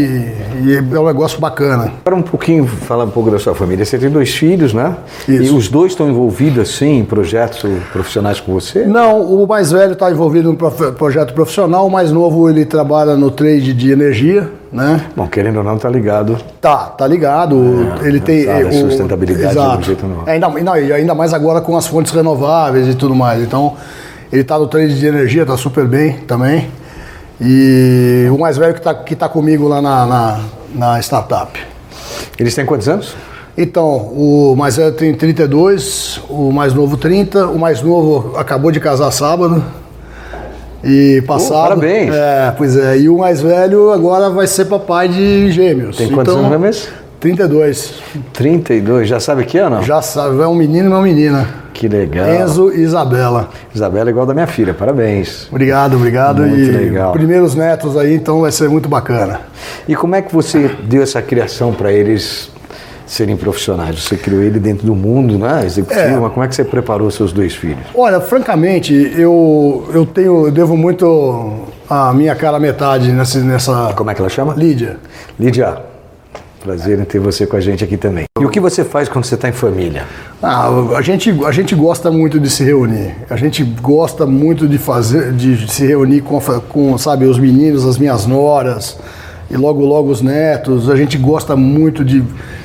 e, 0.63 0.77
é 0.77 1.01
um 1.01 1.07
negócio 1.07 1.41
bacana. 1.41 1.91
Para 2.05 2.15
um 2.15 2.21
pouquinho, 2.21 2.67
falar 2.67 3.05
um 3.05 3.11
pouco 3.11 3.31
da 3.31 3.39
sua 3.39 3.55
família. 3.55 3.87
Você 3.87 3.97
tem 3.97 4.11
dois 4.11 4.35
filhos, 4.35 4.75
né? 4.75 4.95
Isso. 5.27 5.43
E 5.43 5.57
os 5.57 5.69
dois 5.69 5.93
estão 5.93 6.11
envolvidos, 6.11 6.77
sim, 6.77 6.99
em 6.99 7.05
projetos 7.05 7.65
profissionais 7.91 8.39
com 8.39 8.53
você? 8.53 8.85
Não, 8.85 9.23
o 9.23 9.47
mais 9.47 9.73
velho 9.73 9.95
está 9.95 10.11
envolvido 10.11 10.53
no 10.53 10.93
projeto 10.93 11.33
profissional, 11.33 11.87
o 11.87 11.91
mais 11.91 12.13
novo 12.13 12.51
ele 12.51 12.67
trabalha 12.67 13.17
no 13.17 13.31
trade 13.31 13.73
de 13.73 13.91
energia, 13.91 14.51
né? 14.71 15.07
Bom, 15.17 15.27
querendo 15.27 15.57
ou 15.57 15.65
não, 15.65 15.79
tá 15.79 15.89
ligado. 15.89 16.37
Tá, 16.61 16.77
tá 16.77 17.07
ligado. 17.07 17.57
É, 18.03 18.09
ele 18.09 18.21
tem 18.21 18.45
sabe, 18.45 18.65
o, 18.65 18.73
sustentabilidade 18.73 19.53
exato. 19.53 19.79
do 19.79 19.85
jeito 19.85 20.07
não. 20.07 20.25
É, 20.27 20.33
ainda, 20.33 20.49
não, 20.49 20.73
ainda 20.75 21.15
mais 21.15 21.33
agora 21.33 21.63
com 21.63 21.75
as 21.79 21.87
fontes 21.87 22.13
renováveis 22.13 22.87
e 22.89 22.95
tudo 22.95 23.15
mais. 23.15 23.43
Então, 23.43 23.75
ele 24.31 24.43
está 24.43 24.59
no 24.59 24.67
trade 24.67 24.99
de 24.99 25.07
energia, 25.07 25.43
está 25.43 25.57
super 25.57 25.87
bem 25.87 26.19
também. 26.27 26.69
E 27.45 28.29
o 28.31 28.39
mais 28.39 28.57
velho 28.57 28.73
que 28.73 28.81
está 28.81 28.95
que 28.95 29.17
tá 29.17 29.29
comigo 29.29 29.67
lá 29.67 29.83
na, 29.83 30.07
na, 30.07 30.41
na 30.75 31.01
startup. 31.01 31.59
Eles 32.39 32.55
têm 32.55 32.65
quantos 32.65 32.89
anos? 32.89 33.17
Então, 33.59 33.85
o 33.87 34.55
mais 34.57 34.77
velho 34.77 34.93
tem 34.93 35.13
32, 35.13 36.23
o 36.29 36.51
mais 36.51 36.73
novo 36.73 36.97
30, 36.97 37.49
o 37.49 37.59
mais 37.59 37.83
novo 37.83 38.37
acabou 38.39 38.71
de 38.71 38.81
casar 38.81 39.11
sábado. 39.11 39.63
E 40.85 41.23
passado. 41.27 41.51
Oh, 41.51 41.69
parabéns! 41.69 42.15
É, 42.15 42.55
pois 42.57 42.77
é. 42.77 42.99
E 42.99 43.09
o 43.09 43.19
mais 43.19 43.41
velho 43.41 43.93
agora 43.93 44.31
vai 44.31 44.47
ser 44.47 44.65
papai 44.65 45.09
de 45.09 45.53
gêmeos. 45.53 45.97
Tem 45.97 46.09
quantos 46.09 46.35
então, 46.35 46.47
anos 46.47 46.61
mesmo? 46.61 47.02
32. 47.23 47.95
32, 48.33 49.09
já 49.09 49.21
sabe 49.21 49.45
que 49.45 49.57
ano? 49.57 49.81
Já 49.85 50.03
sabe, 50.03 50.41
é 50.43 50.47
um 50.47 50.57
menino 50.57 50.87
e 50.87 50.93
uma 50.93 51.01
menina. 51.01 51.47
Que 51.73 51.87
legal. 51.87 52.27
Enzo 52.29 52.73
e 52.73 52.81
Isabela. 52.83 53.49
Isabela 53.73 54.09
é 54.09 54.13
igual 54.13 54.27
da 54.27 54.35
minha 54.35 54.47
filha, 54.49 54.75
parabéns. 54.75 55.47
Obrigado, 55.49 55.95
obrigado. 55.97 56.43
Muito 56.43 56.59
e 56.61 56.71
legal. 56.73 57.13
primeiros 57.13 57.55
netos 57.55 57.97
aí, 57.97 58.15
então 58.15 58.41
vai 58.41 58.51
ser 58.51 58.69
muito 58.69 58.89
bacana. 58.89 59.41
E 59.89 59.95
como 59.95 60.17
é 60.17 60.21
que 60.21 60.35
você 60.35 60.69
deu 60.83 61.01
essa 61.01 61.23
criação 61.23 61.73
para 61.73 61.93
eles 61.93 62.51
serem 63.07 63.37
profissionais? 63.37 64.03
Você 64.03 64.17
criou 64.17 64.43
ele 64.43 64.59
dentro 64.59 64.85
do 64.85 64.95
mundo, 64.97 65.39
né? 65.39 65.63
Executivo, 65.65 66.01
É. 66.03 66.19
mas 66.21 66.33
como 66.33 66.45
é 66.45 66.49
que 66.49 66.57
você 66.57 66.65
preparou 66.65 67.09
seus 67.09 67.33
dois 67.33 67.55
filhos? 67.55 67.85
Olha, 67.95 68.21
francamente, 68.21 68.93
eu, 69.17 69.89
eu 69.95 70.05
tenho, 70.05 70.47
eu 70.47 70.51
devo 70.53 70.77
muito 70.77 71.69
a 71.89 72.13
minha 72.13 72.35
cara 72.35 72.59
metade 72.59 73.13
nessa, 73.13 73.39
nessa 73.39 73.93
Como 73.95 74.11
é 74.11 74.15
que 74.15 74.21
ela 74.21 74.29
chama? 74.31 74.55
Lídia. 74.55 74.97
Lídia, 75.39 75.77
prazer 76.63 76.99
em 76.99 77.05
ter 77.05 77.19
você 77.19 77.47
com 77.47 77.57
a 77.57 77.61
gente 77.61 77.83
aqui 77.85 77.97
também. 77.97 78.25
E 78.41 78.45
o 78.45 78.49
que 78.49 78.61
você 78.61 78.85
faz 78.85 79.09
quando 79.09 79.25
você 79.25 79.35
está 79.35 79.49
em 79.49 79.53
família? 79.53 80.05
Ah, 80.43 80.69
a 80.97 81.03
gente, 81.03 81.31
a 81.45 81.51
gente 81.53 81.75
gosta 81.75 82.11
muito 82.11 82.39
de 82.41 82.49
se 82.51 82.63
reunir. 82.65 83.15
A 83.29 83.37
gente 83.37 83.63
gosta 83.65 84.25
muito 84.27 84.67
de 84.69 84.79
fazer, 84.79 85.33
de 85.33 85.71
se 85.71 85.87
reunir 85.87 86.21
com, 86.23 86.41
com, 86.69 86.97
sabe, 86.99 87.27
os 87.27 87.39
meninos, 87.39 87.87
as 87.87 87.99
minhas 87.99 88.27
noras 88.27 88.97
e 89.51 89.57
logo 89.57 89.85
logo 89.85 90.11
os 90.11 90.23
netos. 90.23 90.89
A 90.91 90.97
gente 90.97 91.19
gosta 91.19 91.55
muito 91.57 92.05
de 92.05 92.23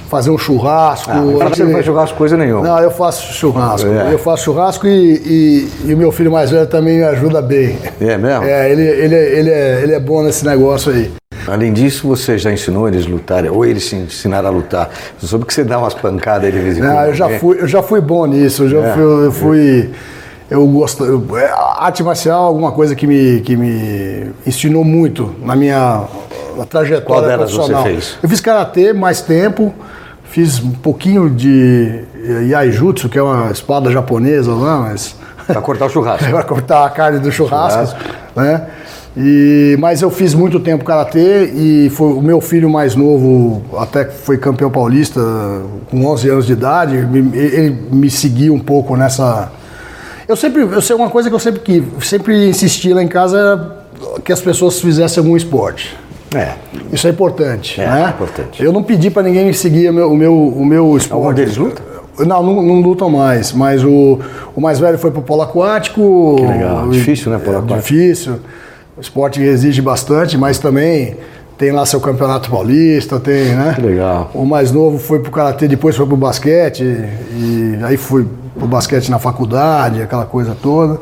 fazer 0.09 0.29
um 0.29 0.37
churrasco. 0.37 1.11
Ah, 1.11 1.19
você 1.21 1.47
gente- 1.47 1.63
não 1.63 1.71
vai 1.73 1.83
jogar 1.83 2.03
as 2.03 2.11
coisas 2.13 2.39
nenhuma. 2.39 2.61
Não, 2.65 2.79
eu 2.79 2.91
faço 2.91 3.33
churrasco. 3.33 3.87
É. 3.89 4.13
Eu 4.13 4.17
faço 4.19 4.45
churrasco 4.45 4.87
e, 4.87 4.89
e- 5.15 5.69
e 5.89 5.93
o 5.93 5.97
meu 5.97 6.11
filho 6.13 6.31
mais 6.31 6.49
velho 6.49 6.65
também 6.67 6.99
me 6.99 7.03
ajuda 7.03 7.41
bem. 7.41 7.77
É 7.99 8.17
mesmo? 8.17 8.45
É, 8.45 8.71
ele, 8.71 8.81
ele, 8.83 9.15
ele, 9.15 9.49
é, 9.49 9.79
ele 9.83 9.93
é 9.93 9.99
bom 9.99 10.23
nesse 10.23 10.45
negócio 10.45 10.91
aí. 10.93 11.11
Além 11.47 11.71
disso, 11.71 12.07
você 12.07 12.37
já 12.37 12.51
ensinou 12.51 12.87
eles 12.87 13.05
a 13.05 13.09
lutarem, 13.09 13.49
ou 13.49 13.65
eles 13.65 13.85
se 13.85 13.95
ensinaram 13.95 14.49
a 14.49 14.51
lutar. 14.51 14.89
Você 15.17 15.27
soube 15.27 15.45
que 15.45 15.53
você 15.53 15.63
dá 15.63 15.79
umas 15.79 15.93
pancadas 15.93 16.51
de 16.51 16.59
vez 16.59 16.77
em 16.77 16.81
quando. 16.81 16.93
Não, 16.93 17.05
eu 17.05 17.13
já 17.13 17.27
né? 17.29 17.39
fui, 17.39 17.57
eu 17.61 17.67
já 17.67 17.81
fui 17.81 18.01
bom 18.01 18.25
nisso. 18.25 18.63
Eu 18.63 18.69
já 18.69 18.79
É. 18.79 18.93
fui, 18.93 19.03
eu 19.25 19.31
fui. 19.31 19.89
Eu 20.49 20.65
gosto. 20.67 21.03
eu- 21.05 21.37
é, 21.37 21.45
a 21.49 21.85
arte 21.85 22.03
marcial 22.03 22.43
é 22.43 22.47
alguma 22.47 22.71
coisa 22.71 22.95
que 22.95 23.05
me, 23.07 23.41
que 23.41 23.55
me 23.57 24.27
ensinou 24.45 24.83
muito 24.83 25.35
na 25.41 25.55
minha 25.55 26.03
na 26.57 26.65
trajetória 26.65 27.05
Qual 27.05 27.21
delas 27.21 27.51
você 27.51 27.55
profissional. 27.55 27.83
fez? 27.83 28.17
Eu 28.23 28.27
fiz 28.29 28.39
karatê 28.41 28.91
mais 28.93 29.21
tempo, 29.21 29.73
fiz 30.23 30.59
um 30.63 30.71
pouquinho 30.71 31.29
de 31.29 32.01
yaijutsu, 32.49 33.09
que 33.09 33.17
é 33.17 33.21
uma 33.21 33.51
espada 33.51 33.91
japonesa 33.91 34.53
lá, 34.53 34.77
mas 34.81 35.15
Pra 35.45 35.61
cortar 35.61 35.85
o 35.85 35.89
churrasco. 35.89 36.25
para 36.31 36.43
cortar 36.43 36.85
a 36.85 36.89
carne 36.89 37.19
do 37.19 37.31
churrasco, 37.31 37.95
Churrasco. 37.97 37.99
né? 38.35 38.67
E, 39.19 39.75
mas 39.79 40.03
eu 40.03 40.11
fiz 40.11 40.35
muito 40.35 40.59
tempo 40.59 40.85
karatê 40.85 41.45
e 41.45 41.89
foi 41.89 42.13
o 42.13 42.21
meu 42.21 42.39
filho 42.39 42.69
mais 42.69 42.95
novo, 42.95 43.63
até 43.79 44.05
que 44.05 44.13
foi 44.13 44.37
campeão 44.37 44.69
paulista 44.69 45.19
com 45.89 46.05
11 46.05 46.29
anos 46.29 46.45
de 46.45 46.53
idade, 46.53 46.95
ele 46.95 47.75
me 47.91 48.11
seguiu 48.11 48.53
um 48.53 48.59
pouco 48.59 48.95
nessa. 48.95 49.51
Eu 50.27 50.35
sempre, 50.35 50.61
eu 50.61 50.81
sei 50.81 50.95
uma 50.95 51.09
coisa 51.09 51.29
que 51.29 51.35
eu 51.35 51.39
sempre 51.39 51.61
quis, 51.61 51.83
sempre 52.07 52.49
insisti 52.49 52.93
lá 52.93 53.01
em 53.01 53.07
casa 53.07 53.37
era 53.39 53.77
que 54.23 54.31
as 54.31 54.39
pessoas 54.39 54.79
fizessem 54.79 55.19
algum 55.23 55.35
esporte. 55.35 55.97
É. 56.35 56.49
Isso 56.91 57.07
é 57.07 57.09
importante, 57.09 57.81
É, 57.81 57.87
né? 57.87 58.13
importante. 58.15 58.61
Eu 58.61 58.71
não 58.71 58.83
pedi 58.83 59.09
para 59.09 59.23
ninguém 59.23 59.47
me 59.47 59.53
seguir 59.53 59.89
o 59.89 59.93
meu, 59.93 60.11
o 60.11 60.15
meu, 60.17 60.33
o 60.37 60.65
meu 60.65 60.95
esporte. 60.97 61.13
Algum 61.23 61.33
deles 61.33 61.57
luta? 61.57 61.81
Não, 62.19 62.43
não, 62.43 62.61
não 62.61 62.81
lutam 62.81 63.09
mais, 63.09 63.51
mas 63.53 63.83
o, 63.83 64.19
o 64.55 64.61
mais 64.61 64.79
velho 64.79 64.97
foi 64.99 65.09
pro 65.09 65.21
polo 65.21 65.41
aquático. 65.41 66.35
Que 66.37 66.45
legal. 66.45 66.89
Difícil, 66.89 67.31
né, 67.31 67.39
polo 67.39 67.57
É, 67.57 67.59
aquático? 67.59 67.79
Difícil. 67.81 68.33
O 68.97 69.01
esporte 69.01 69.41
exige 69.41 69.81
bastante, 69.81 70.37
mas 70.37 70.57
também 70.57 71.15
tem 71.57 71.71
lá 71.71 71.85
seu 71.85 71.99
campeonato 72.01 72.49
paulista, 72.49 73.19
tem, 73.19 73.53
né? 73.53 73.73
Que 73.75 73.81
legal. 73.81 74.31
O 74.33 74.43
mais 74.45 74.71
novo 74.71 74.97
foi 74.97 75.19
pro 75.19 75.31
karatê, 75.31 75.67
depois 75.67 75.95
foi 75.95 76.05
pro 76.05 76.17
basquete, 76.17 76.83
e 76.83 77.79
aí 77.83 77.95
fui 77.95 78.27
pro 78.57 78.67
basquete 78.67 79.09
na 79.09 79.19
faculdade, 79.19 80.01
aquela 80.01 80.25
coisa 80.25 80.55
toda. 80.61 80.99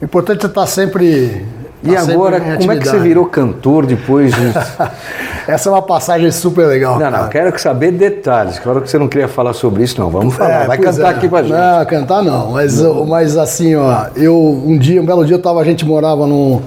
O 0.00 0.04
importante 0.04 0.44
é 0.44 0.48
estar 0.48 0.66
sempre. 0.66 1.46
E 1.82 1.92
tá 1.92 2.00
sempre 2.00 2.14
agora, 2.14 2.40
como 2.40 2.72
é 2.72 2.78
que 2.78 2.88
você 2.88 2.98
virou 2.98 3.26
cantor 3.26 3.84
depois 3.84 4.32
de... 4.34 4.40
Essa 5.46 5.68
é 5.68 5.72
uma 5.72 5.82
passagem 5.82 6.30
super 6.30 6.66
legal. 6.66 6.98
Não, 6.98 7.10
não, 7.10 7.18
cara. 7.18 7.28
quero 7.28 7.58
saber 7.58 7.92
detalhes. 7.92 8.58
Claro 8.58 8.80
que 8.80 8.88
você 8.88 8.98
não 8.98 9.06
queria 9.06 9.28
falar 9.28 9.52
sobre 9.52 9.82
isso, 9.82 10.00
não. 10.00 10.08
Vamos 10.08 10.34
falar. 10.34 10.62
É, 10.62 10.66
Vai 10.66 10.78
cantar 10.78 11.12
é. 11.12 11.16
aqui 11.16 11.28
pra 11.28 11.42
gente. 11.42 11.52
Não, 11.52 11.84
cantar 11.84 12.22
não. 12.22 12.52
Mas, 12.52 12.80
mas 13.06 13.36
assim, 13.36 13.74
ó, 13.74 14.06
eu 14.16 14.34
um 14.34 14.78
dia, 14.78 15.02
um 15.02 15.04
belo 15.04 15.26
dia, 15.26 15.34
eu 15.34 15.42
tava, 15.42 15.60
a 15.60 15.64
gente 15.64 15.84
morava 15.84 16.26
num, 16.26 16.34
num- 16.56 16.62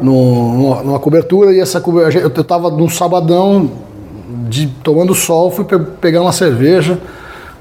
numa, 0.00 0.82
numa 0.82 0.98
cobertura 0.98 1.52
e 1.52 1.60
essa 1.60 1.80
cobertura, 1.80 2.24
eu 2.24 2.44
tava 2.44 2.70
num 2.70 2.88
sabadão 2.88 3.70
de, 4.48 4.66
tomando 4.82 5.14
sol, 5.14 5.50
fui 5.50 5.64
pe- 5.64 5.78
pegar 5.78 6.22
uma 6.22 6.32
cerveja, 6.32 6.98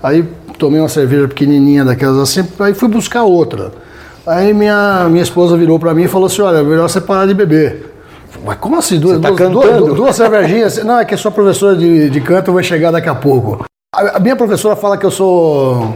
aí 0.01 0.23
tomei 0.57 0.79
uma 0.79 0.89
cerveja 0.89 1.27
pequenininha 1.27 1.85
daquelas 1.85 2.17
assim, 2.17 2.47
aí 2.59 2.73
fui 2.73 2.87
buscar 2.89 3.23
outra. 3.23 3.71
Aí 4.25 4.53
minha, 4.53 5.07
minha 5.09 5.23
esposa 5.23 5.57
virou 5.57 5.79
pra 5.79 5.93
mim 5.93 6.03
e 6.03 6.07
falou 6.07 6.27
assim, 6.27 6.41
olha, 6.41 6.57
é 6.57 6.63
melhor 6.63 6.89
você 6.89 7.01
parar 7.01 7.25
de 7.25 7.33
beber. 7.33 7.93
Mas 8.45 8.57
como 8.57 8.77
assim? 8.77 8.99
Duas, 8.99 9.19
tá 9.19 9.29
duas, 9.31 9.49
duas- 9.51 9.93
duas 9.95 10.15
cervejinhas? 10.15 10.77
Não, 10.85 10.99
é 10.99 11.05
que 11.05 11.13
a 11.15 11.17
sua 11.17 11.31
professora 11.31 11.75
de, 11.75 12.09
de 12.09 12.21
canto 12.21 12.53
vai 12.53 12.63
chegar 12.63 12.91
daqui 12.91 13.09
a 13.09 13.15
pouco. 13.15 13.65
A, 13.93 14.17
a 14.17 14.19
minha 14.19 14.35
professora 14.35 14.75
fala 14.75 14.97
que 14.97 15.05
eu 15.05 15.11
sou 15.11 15.93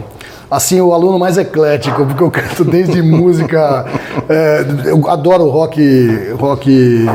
assim 0.56 0.80
o 0.80 0.94
aluno 0.94 1.18
mais 1.18 1.38
eclético, 1.38 2.06
porque 2.06 2.24
eu 2.24 2.30
canto 2.32 2.64
desde 2.64 3.02
música. 3.04 3.86
é, 4.30 4.66
eu 4.86 5.10
adoro 5.10 5.50
rock, 5.50 5.82
rock 6.40 7.06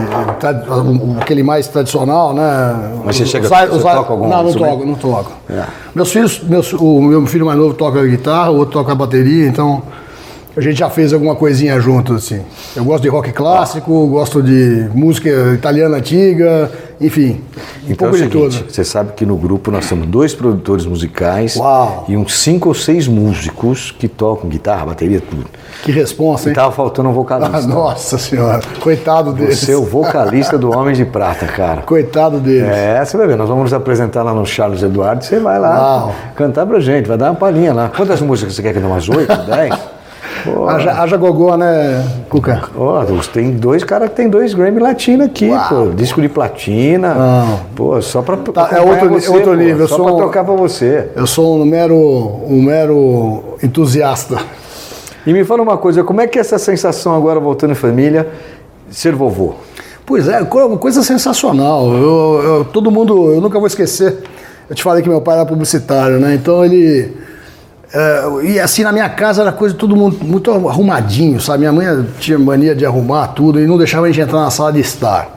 aquele 1.20 1.42
mais 1.42 1.68
tradicional, 1.68 2.34
né? 2.34 2.92
Mas 3.04 3.16
você 3.16 3.26
chega- 3.26 3.46
Os 3.46 3.52
ai- 3.52 3.66
você 3.68 3.76
os 3.76 3.86
ai- 3.86 3.96
toca 3.96 4.12
algum 4.12 4.28
Não, 4.28 4.42
não 4.42 4.48
instrumento? 4.48 4.72
toco, 4.74 4.86
não 4.86 4.94
toco. 4.94 5.32
É. 5.48 5.62
Meus 5.94 6.10
filhos, 6.12 6.42
meus, 6.42 6.72
o 6.72 7.00
meu 7.00 7.24
filho 7.26 7.46
mais 7.46 7.58
novo 7.58 7.74
toca 7.74 8.04
guitarra, 8.04 8.50
o 8.50 8.56
outro 8.56 8.72
toca 8.74 8.94
bateria, 8.94 9.46
então 9.46 9.82
a 10.58 10.60
gente 10.60 10.78
já 10.78 10.90
fez 10.90 11.12
alguma 11.12 11.34
coisinha 11.36 11.78
junto, 11.80 12.14
assim. 12.14 12.40
Eu 12.74 12.84
gosto 12.84 13.02
de 13.02 13.08
rock 13.08 13.32
clássico, 13.32 14.06
gosto 14.08 14.42
de 14.42 14.88
música 14.94 15.28
italiana 15.54 15.96
antiga, 15.98 16.70
enfim. 17.00 17.40
Um 17.86 17.92
Então 17.92 18.08
é 18.08 18.10
pouco 18.10 18.14
o 18.14 18.28
de 18.28 18.32
seguinte, 18.34 18.58
tudo. 18.64 18.72
você 18.74 18.84
sabe 18.84 19.12
que 19.12 19.24
no 19.24 19.36
grupo 19.36 19.70
nós 19.70 19.88
temos 19.88 20.06
dois 20.06 20.34
produtores 20.34 20.84
musicais 20.84 21.54
Uau. 21.56 22.04
e 22.08 22.16
uns 22.16 22.34
cinco 22.38 22.68
ou 22.68 22.74
seis 22.74 23.06
músicos 23.06 23.94
que 23.96 24.08
tocam 24.08 24.48
guitarra, 24.50 24.86
bateria, 24.86 25.20
tudo. 25.20 25.46
Que 25.84 25.92
responsa, 25.92 26.48
E 26.48 26.50
hein? 26.50 26.54
tava 26.56 26.72
faltando 26.72 27.08
um 27.08 27.12
Ah, 27.12 27.14
vocalista. 27.14 27.60
nossa 27.68 28.18
senhora, 28.18 28.60
coitado 28.80 29.32
deles. 29.32 29.58
Você 29.58 29.72
é 29.72 29.76
o 29.76 29.84
vocalista 29.84 30.58
do 30.58 30.70
Homem 30.76 30.94
de 30.94 31.04
Prata, 31.04 31.46
cara. 31.46 31.82
Coitado 31.82 32.40
deles. 32.40 32.68
É, 32.68 33.04
você 33.04 33.16
vai 33.16 33.26
ver, 33.26 33.36
nós 33.36 33.48
vamos 33.48 33.64
nos 33.64 33.72
apresentar 33.72 34.22
lá 34.22 34.34
no 34.34 34.44
Charles 34.44 34.82
Eduardo, 34.82 35.24
você 35.24 35.38
vai 35.38 35.58
lá 35.58 35.78
Uau. 36.04 36.14
cantar 36.34 36.66
pra 36.66 36.80
gente, 36.80 37.06
vai 37.06 37.16
dar 37.16 37.30
uma 37.30 37.36
palhinha 37.36 37.72
lá. 37.72 37.90
Quantas 37.96 38.20
músicas 38.20 38.54
você 38.54 38.62
quer 38.62 38.72
que 38.72 38.80
dê? 38.80 38.86
Umas 38.86 39.08
oito, 39.08 39.36
dez? 39.46 39.74
Pô, 40.44 40.68
Haja, 40.68 40.92
haja 41.02 41.16
gogô, 41.16 41.56
né, 41.56 42.04
Cuca? 42.28 42.62
ó, 42.76 43.04
tem 43.32 43.50
dois 43.52 43.82
caras 43.84 44.10
que 44.10 44.16
tem 44.16 44.28
dois 44.28 44.54
Grammy 44.54 44.78
Latino 44.80 45.24
aqui, 45.24 45.50
pô. 45.68 45.90
Disco 45.94 46.20
de 46.20 46.28
platina. 46.28 47.14
Não. 47.14 47.60
Pô, 47.74 48.00
só 48.02 48.22
pra 48.22 48.36
Tá, 48.36 48.68
é 48.72 48.80
outro- 48.80 49.08
você, 49.10 49.28
outro 49.28 49.50
pô, 49.50 49.56
nível, 49.56 49.80
eu 49.80 49.88
Só 49.88 50.02
pra 50.02 50.12
um- 50.12 50.16
tocar 50.18 50.44
pra 50.44 50.54
você. 50.54 51.08
Eu 51.16 51.26
sou 51.26 51.56
um 51.60 51.64
mero, 51.64 51.96
um 52.46 52.62
mero 52.62 53.42
entusiasta. 53.62 54.36
E 55.26 55.32
me 55.32 55.44
fala 55.44 55.62
uma 55.62 55.76
coisa, 55.76 56.02
como 56.04 56.20
é 56.20 56.26
que 56.26 56.38
é 56.38 56.40
essa 56.40 56.58
sensação 56.58 57.14
agora 57.14 57.38
voltando 57.40 57.72
em 57.72 57.74
família, 57.74 58.28
ser 58.90 59.14
vovô? 59.14 59.54
Pois 60.06 60.26
é, 60.28 60.42
co- 60.44 60.78
coisa 60.78 61.02
sensacional. 61.02 61.86
Eu, 61.92 62.40
eu- 62.42 62.64
todo 62.64 62.90
mundo, 62.90 63.32
eu 63.32 63.40
nunca 63.40 63.58
vou 63.58 63.66
esquecer. 63.66 64.18
Eu 64.70 64.74
te 64.76 64.82
falei 64.82 65.02
que 65.02 65.08
meu 65.08 65.20
pai 65.20 65.36
era 65.36 65.46
publicitário, 65.46 66.18
né? 66.18 66.34
Então 66.34 66.64
ele. 66.64 67.14
É, 67.92 68.24
e 68.44 68.60
assim, 68.60 68.82
na 68.82 68.92
minha 68.92 69.08
casa 69.08 69.42
era 69.42 69.52
coisa 69.52 69.74
tudo 69.74 69.96
muito, 69.96 70.24
muito 70.24 70.50
arrumadinho, 70.68 71.40
sabe? 71.40 71.60
Minha 71.60 71.72
mãe 71.72 72.06
tinha 72.20 72.38
mania 72.38 72.74
de 72.74 72.84
arrumar 72.84 73.28
tudo 73.28 73.60
e 73.60 73.66
não 73.66 73.78
deixava 73.78 74.06
a 74.06 74.08
gente 74.10 74.20
entrar 74.20 74.40
na 74.40 74.50
sala 74.50 74.72
de 74.72 74.80
estar. 74.80 75.36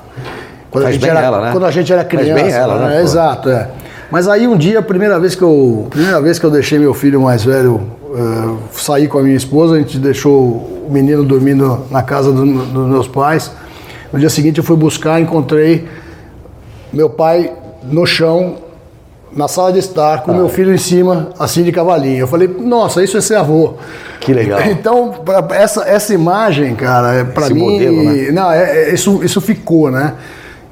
Quando, 0.69 0.83
a 0.83 0.87
Faz 0.87 0.95
gente, 0.95 1.01
bem 1.03 1.11
era, 1.11 1.21
ela, 1.25 1.41
né? 1.45 1.51
quando 1.51 1.65
a 1.65 1.71
gente 1.71 1.91
era 1.91 2.01
Faz 2.03 2.09
criança. 2.13 2.43
bem 2.43 2.51
ela, 2.51 2.77
né, 2.87 2.95
pô? 2.97 3.01
Exato, 3.03 3.49
é. 3.49 3.69
Mas 4.09 4.27
aí 4.27 4.47
um 4.47 4.57
dia, 4.57 4.79
a 4.79 4.81
primeira 4.81 5.19
vez 5.19 5.35
que 5.35 5.41
eu, 5.41 5.87
primeira 5.89 6.21
vez 6.21 6.37
que 6.39 6.45
eu 6.45 6.51
deixei 6.51 6.77
meu 6.77 6.93
filho 6.93 7.21
mais 7.21 7.43
velho 7.45 7.81
eh, 8.13 8.55
sair 8.73 9.07
com 9.07 9.17
a 9.17 9.21
minha 9.23 9.35
esposa, 9.37 9.75
a 9.75 9.77
gente 9.79 9.97
deixou 9.97 10.33
o 10.37 10.87
menino 10.89 11.23
dormindo 11.23 11.85
na 11.89 12.03
casa 12.03 12.31
do- 12.33 12.45
dos 12.65 12.87
meus 12.89 13.07
pais. 13.07 13.51
No 14.11 14.19
dia 14.19 14.29
seguinte 14.29 14.57
eu 14.57 14.63
fui 14.63 14.75
buscar, 14.75 15.21
encontrei 15.21 15.87
meu 16.91 17.09
pai 17.09 17.53
no 17.83 18.05
chão, 18.05 18.55
na 19.35 19.47
sala 19.47 19.71
de 19.71 19.79
estar, 19.79 20.23
com 20.23 20.33
meu 20.33 20.49
filho 20.49 20.73
em 20.73 20.77
cima, 20.77 21.29
assim 21.39 21.63
de 21.63 21.71
cavalinho. 21.71 22.19
Eu 22.19 22.27
falei, 22.27 22.47
nossa, 22.47 23.03
isso 23.03 23.17
é 23.17 23.21
ser 23.21 23.35
avô. 23.35 23.73
Que 24.19 24.33
legal. 24.33 24.59
Então, 24.69 25.13
essa, 25.51 25.83
essa 25.87 26.13
imagem, 26.13 26.75
cara, 26.75 27.13
é, 27.13 27.23
pra 27.23 27.45
Esse 27.45 27.53
mim. 27.53 27.61
modelo, 27.61 28.03
né? 28.03 28.31
Não, 28.31 28.51
é- 28.51 28.89
é- 28.89 28.93
isso, 28.93 29.21
isso 29.23 29.39
ficou, 29.41 29.89
né? 29.89 30.13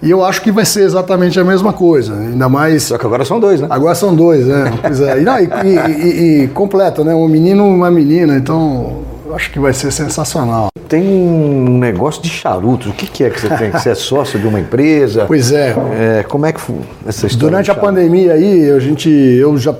E 0.01 0.09
eu 0.09 0.23
acho 0.23 0.41
que 0.41 0.49
vai 0.51 0.65
ser 0.65 0.83
exatamente 0.83 1.37
a 1.39 1.43
mesma 1.43 1.73
coisa. 1.73 2.13
Ainda 2.13 2.47
mais. 2.47 2.83
Só 2.83 2.97
que 2.97 3.05
agora 3.05 3.25
são 3.25 3.37
dois, 3.39 3.59
né? 3.59 3.67
Agora 3.69 3.93
são 3.95 4.15
dois, 4.15 4.45
né? 4.45 4.71
Pois 4.81 5.01
é. 5.01 5.19
E, 5.19 5.23
não, 5.25 5.37
e, 5.39 5.43
e- 5.65 5.91
e- 5.91 6.43
e 6.43 6.47
completa, 6.49 7.03
né? 7.03 7.13
Um 7.13 7.27
menino 7.27 7.65
e 7.69 7.73
uma 7.75 7.91
menina. 7.91 8.37
Então, 8.37 8.99
eu 9.29 9.35
acho 9.35 9.51
que 9.51 9.59
vai 9.59 9.73
ser 9.73 9.91
sensacional. 9.91 10.69
Tem 10.87 11.03
um 11.03 11.77
negócio 11.77 12.21
de 12.21 12.29
charutos. 12.29 12.87
O 12.87 12.93
que, 12.93 13.05
que 13.05 13.23
é 13.23 13.29
que 13.29 13.39
você 13.39 13.49
tem? 13.49 13.71
Você 13.71 13.91
é 13.91 13.95
sócio 13.95 14.39
de 14.39 14.47
uma 14.47 14.59
empresa? 14.59 15.25
Pois 15.27 15.51
é. 15.51 15.75
É, 16.19 16.23
como 16.23 16.47
é 16.47 16.51
que 16.51 16.59
foi 16.59 16.77
essa 17.05 17.27
história? 17.27 17.51
Durante 17.51 17.69
a 17.69 17.75
pandemia 17.75 18.33
aí, 18.33 18.71
a 18.71 18.79
gente, 18.79 19.07
eu 19.07 19.55
já 19.57 19.75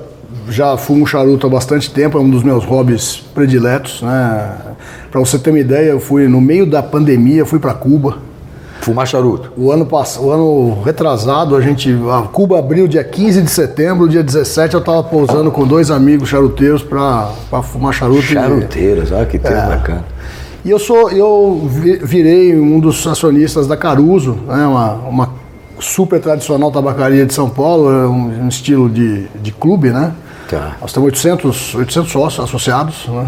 já 0.48 0.76
fumo 0.76 1.06
charuto 1.06 1.46
há 1.46 1.50
bastante 1.50 1.92
tempo, 1.92 2.18
é 2.18 2.20
um 2.20 2.30
dos 2.30 2.42
meus 2.42 2.64
hobbies 2.64 3.16
prediletos. 3.34 4.02
Né? 4.02 4.52
Para 5.10 5.20
você 5.20 5.38
ter 5.38 5.50
uma 5.50 5.58
ideia, 5.58 5.90
eu 5.90 6.00
fui 6.00 6.28
no 6.28 6.40
meio 6.40 6.66
da 6.66 6.82
pandemia, 6.82 7.44
fui 7.44 7.58
para 7.58 7.74
Cuba. 7.74 8.18
Fumar 8.80 9.06
charuto? 9.06 9.52
O 9.56 9.70
ano, 9.70 9.84
passado, 9.84 10.24
o 10.24 10.30
ano 10.30 10.82
retrasado, 10.82 11.54
a 11.54 11.60
gente. 11.60 11.94
A 12.10 12.22
Cuba 12.22 12.58
abriu 12.58 12.88
dia 12.88 13.04
15 13.04 13.42
de 13.42 13.50
setembro, 13.50 14.08
dia 14.08 14.22
17 14.22 14.74
eu 14.74 14.80
estava 14.80 15.02
pousando 15.02 15.50
com 15.50 15.66
dois 15.66 15.90
amigos 15.90 16.28
charuteiros 16.28 16.82
para 16.82 17.30
fumar 17.62 17.92
charuto. 17.92 18.22
Charuteiros, 18.22 19.12
olha 19.12 19.26
que 19.26 19.38
termo 19.38 19.58
é. 19.58 19.68
bacana. 19.76 20.04
E 20.64 20.70
eu 20.70 20.78
sou, 20.78 21.10
eu 21.10 21.68
virei 22.02 22.58
um 22.58 22.78
dos 22.78 23.06
acionistas 23.06 23.66
da 23.66 23.76
Caruso, 23.76 24.38
né, 24.46 24.66
uma, 24.66 24.92
uma 24.92 25.30
super 25.78 26.20
tradicional 26.20 26.70
tabacaria 26.70 27.24
de 27.24 27.32
São 27.32 27.48
Paulo, 27.48 27.90
é 27.90 28.06
um, 28.06 28.44
um 28.44 28.48
estilo 28.48 28.88
de, 28.88 29.26
de 29.42 29.52
clube, 29.52 29.90
né? 29.90 30.12
Tá. 30.50 30.76
Nós 30.80 30.92
temos 30.92 31.06
800, 31.06 31.74
800 31.76 32.12
sócios 32.12 32.44
associados, 32.44 33.08
né? 33.08 33.26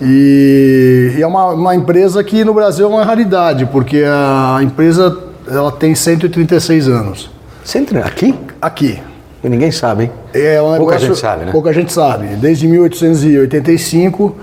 E, 0.00 1.14
e 1.18 1.22
é 1.22 1.26
uma, 1.26 1.48
uma, 1.48 1.74
empresa 1.74 2.24
que 2.24 2.42
no 2.42 2.54
Brasil 2.54 2.86
é 2.86 2.88
uma 2.88 3.04
raridade, 3.04 3.66
porque 3.66 4.02
a 4.06 4.58
empresa 4.62 5.16
ela 5.46 5.70
tem 5.70 5.94
136 5.94 6.88
anos. 6.88 7.30
Centro, 7.62 7.98
aqui? 7.98 8.34
Aqui. 8.62 9.00
E 9.44 9.48
ninguém 9.48 9.70
sabe, 9.70 10.04
hein? 10.04 10.10
É 10.32 10.60
um 10.60 10.76
pouca 10.76 10.98
gente 10.98 11.18
sabe, 11.18 11.44
né? 11.44 11.52
Pouca 11.52 11.72
gente 11.72 11.92
sabe. 11.92 12.26
Desde 12.36 12.66
1885, 12.66 14.24
uh, 14.24 14.36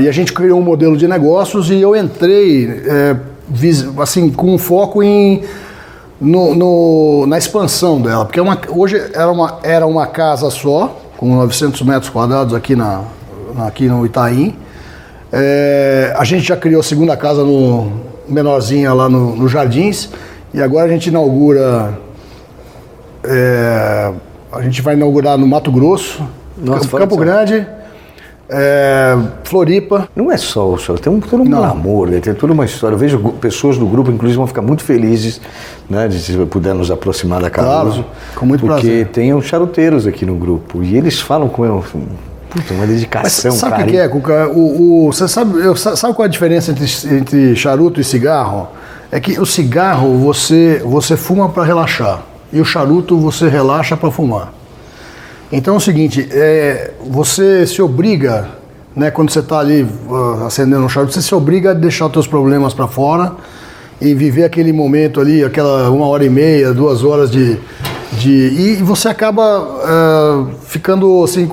e 0.00 0.08
a 0.08 0.12
gente 0.12 0.32
criou 0.32 0.58
um 0.58 0.62
modelo 0.62 0.96
de 0.96 1.06
negócios 1.06 1.70
e 1.70 1.80
eu 1.80 1.94
entrei, 1.94 2.82
é, 2.86 3.16
assim, 3.98 4.30
com 4.30 4.56
foco 4.58 5.02
em 5.02 5.42
no, 6.20 6.54
no, 6.54 7.26
na 7.26 7.38
expansão 7.38 8.00
dela, 8.00 8.26
porque 8.26 8.38
é 8.38 8.42
uma, 8.42 8.58
hoje 8.68 9.02
era 9.14 9.32
uma, 9.32 9.58
era 9.62 9.86
uma 9.86 10.06
casa 10.06 10.50
só, 10.50 11.00
com 11.16 11.34
900 11.36 11.80
metros 11.82 12.10
quadrados 12.10 12.52
aqui, 12.52 12.76
na, 12.76 13.04
aqui 13.58 13.86
no 13.86 14.04
Itaim. 14.04 14.54
É, 15.32 16.14
a 16.16 16.24
gente 16.24 16.46
já 16.46 16.56
criou 16.56 16.80
a 16.80 16.84
segunda 16.84 17.16
casa 17.16 17.44
no 17.44 17.92
menorzinha 18.28 18.92
lá 18.92 19.08
no, 19.08 19.36
no 19.36 19.48
Jardins 19.48 20.08
e 20.52 20.60
agora 20.60 20.86
a 20.86 20.88
gente 20.88 21.08
inaugura. 21.08 21.98
É, 23.22 24.12
a 24.52 24.62
gente 24.62 24.82
vai 24.82 24.94
inaugurar 24.94 25.38
no 25.38 25.46
Mato 25.46 25.70
Grosso, 25.70 26.22
Nossa, 26.56 26.88
Campo 26.88 27.16
Grande. 27.16 27.66
É, 28.52 29.16
Floripa. 29.44 30.08
Não 30.16 30.32
é 30.32 30.36
só 30.36 30.68
o 30.68 30.76
senhor, 30.76 30.98
tem 30.98 31.12
um, 31.12 31.20
todo 31.20 31.44
um 31.44 31.48
Não. 31.48 31.62
amor, 31.62 32.08
né? 32.08 32.18
tem 32.18 32.34
toda 32.34 32.52
uma 32.52 32.64
história. 32.64 32.96
Eu 32.96 32.98
vejo 32.98 33.18
pessoas 33.40 33.78
do 33.78 33.86
grupo, 33.86 34.10
inclusive, 34.10 34.36
vão 34.36 34.46
ficar 34.46 34.60
muito 34.60 34.82
felizes 34.82 35.40
né, 35.88 36.08
de 36.08 36.18
se 36.18 36.36
puder 36.46 36.74
nos 36.74 36.90
aproximar 36.90 37.40
da 37.40 37.48
Caruso. 37.48 38.02
Claro, 38.02 38.06
com 38.34 38.46
muito 38.46 38.60
porque 38.62 38.88
prazer. 38.88 39.08
tem 39.08 39.32
os 39.32 39.44
charuteiros 39.44 40.04
aqui 40.04 40.26
no 40.26 40.34
grupo 40.34 40.82
e 40.82 40.96
eles 40.96 41.20
falam 41.20 41.48
com 41.48 41.64
eu, 41.64 41.84
Puta, 42.50 42.74
uma 42.74 42.86
dedicação, 42.86 43.52
Mas 43.52 43.60
sabe 43.60 43.82
o 43.84 43.86
que 43.86 43.96
é, 43.96 44.08
Cuca? 44.08 44.48
O, 44.48 45.06
o, 45.06 45.12
você 45.12 45.28
sabe, 45.28 45.58
eu, 45.60 45.76
sabe 45.76 46.14
qual 46.14 46.24
é 46.24 46.28
a 46.28 46.30
diferença 46.30 46.72
entre, 46.72 46.86
entre 47.14 47.56
charuto 47.56 48.00
e 48.00 48.04
cigarro? 48.04 48.68
É 49.10 49.20
que 49.20 49.38
o 49.38 49.46
cigarro 49.46 50.18
você, 50.18 50.82
você 50.84 51.16
fuma 51.16 51.48
para 51.48 51.64
relaxar 51.64 52.22
e 52.52 52.60
o 52.60 52.64
charuto 52.64 53.16
você 53.16 53.48
relaxa 53.48 53.96
para 53.96 54.10
fumar. 54.10 54.52
Então 55.52 55.74
é 55.74 55.76
o 55.76 55.80
seguinte, 55.80 56.28
é, 56.30 56.92
você 57.08 57.66
se 57.66 57.80
obriga, 57.80 58.48
né, 58.94 59.10
quando 59.10 59.30
você 59.30 59.40
está 59.40 59.58
ali 59.58 59.82
uh, 59.82 60.46
acendendo 60.46 60.84
um 60.84 60.88
charuto, 60.88 61.12
você 61.12 61.22
se 61.22 61.34
obriga 61.34 61.70
a 61.70 61.74
deixar 61.74 62.06
os 62.06 62.12
seus 62.12 62.26
problemas 62.26 62.74
para 62.74 62.86
fora 62.86 63.32
e 64.00 64.14
viver 64.14 64.44
aquele 64.44 64.72
momento 64.72 65.20
ali, 65.20 65.44
aquela 65.44 65.90
uma 65.90 66.06
hora 66.06 66.24
e 66.24 66.30
meia, 66.30 66.72
duas 66.72 67.04
horas 67.04 67.30
de. 67.30 67.58
De 68.20 68.30
e 68.30 68.76
você 68.76 69.08
acaba 69.08 69.60
uh, 69.60 70.50
ficando 70.66 71.24
assim, 71.24 71.48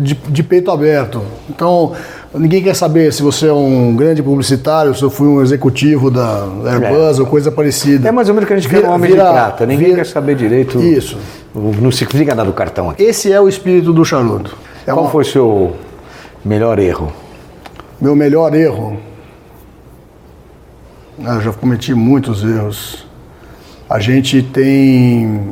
de, 0.00 0.14
de 0.14 0.42
peito 0.42 0.70
aberto. 0.70 1.22
Então, 1.48 1.92
Ninguém 2.34 2.62
quer 2.62 2.74
saber 2.74 3.12
se 3.12 3.22
você 3.22 3.48
é 3.48 3.52
um 3.52 3.94
grande 3.94 4.22
publicitário, 4.22 4.94
se 4.94 5.02
eu 5.02 5.10
fui 5.10 5.28
um 5.28 5.42
executivo 5.42 6.10
da 6.10 6.48
Airbus 6.64 7.18
é. 7.18 7.20
ou 7.20 7.26
coisa 7.26 7.52
parecida. 7.52 8.08
É 8.08 8.12
mais 8.12 8.26
ou 8.28 8.34
menos 8.34 8.48
que 8.48 8.54
a 8.54 8.56
gente 8.56 8.70
vira, 8.70 8.80
quer 8.80 8.88
um 8.88 8.92
homem 8.94 9.10
vira, 9.10 9.24
de 9.24 9.30
prata. 9.30 9.66
Ninguém 9.66 9.88
vira, 9.88 9.98
quer 9.98 10.06
saber 10.06 10.34
direito. 10.34 10.80
Isso. 10.80 11.18
Não 11.54 11.90
se 11.90 12.06
fica 12.06 12.34
nada 12.34 12.48
do 12.48 12.54
cartão 12.54 12.88
aqui. 12.88 13.02
Esse 13.02 13.30
é 13.30 13.38
o 13.38 13.50
espírito 13.50 13.92
do 13.92 14.02
charuto. 14.02 14.56
É 14.86 14.92
Qual 14.92 15.04
uma... 15.04 15.10
foi 15.10 15.24
o 15.24 15.26
seu 15.26 15.76
melhor 16.42 16.78
erro? 16.78 17.12
Meu 18.00 18.16
melhor 18.16 18.54
erro? 18.54 18.96
Ah, 21.22 21.34
eu 21.34 21.40
já 21.42 21.52
cometi 21.52 21.92
muitos 21.92 22.42
erros. 22.42 23.06
A 23.90 24.00
gente 24.00 24.42
tem. 24.42 25.50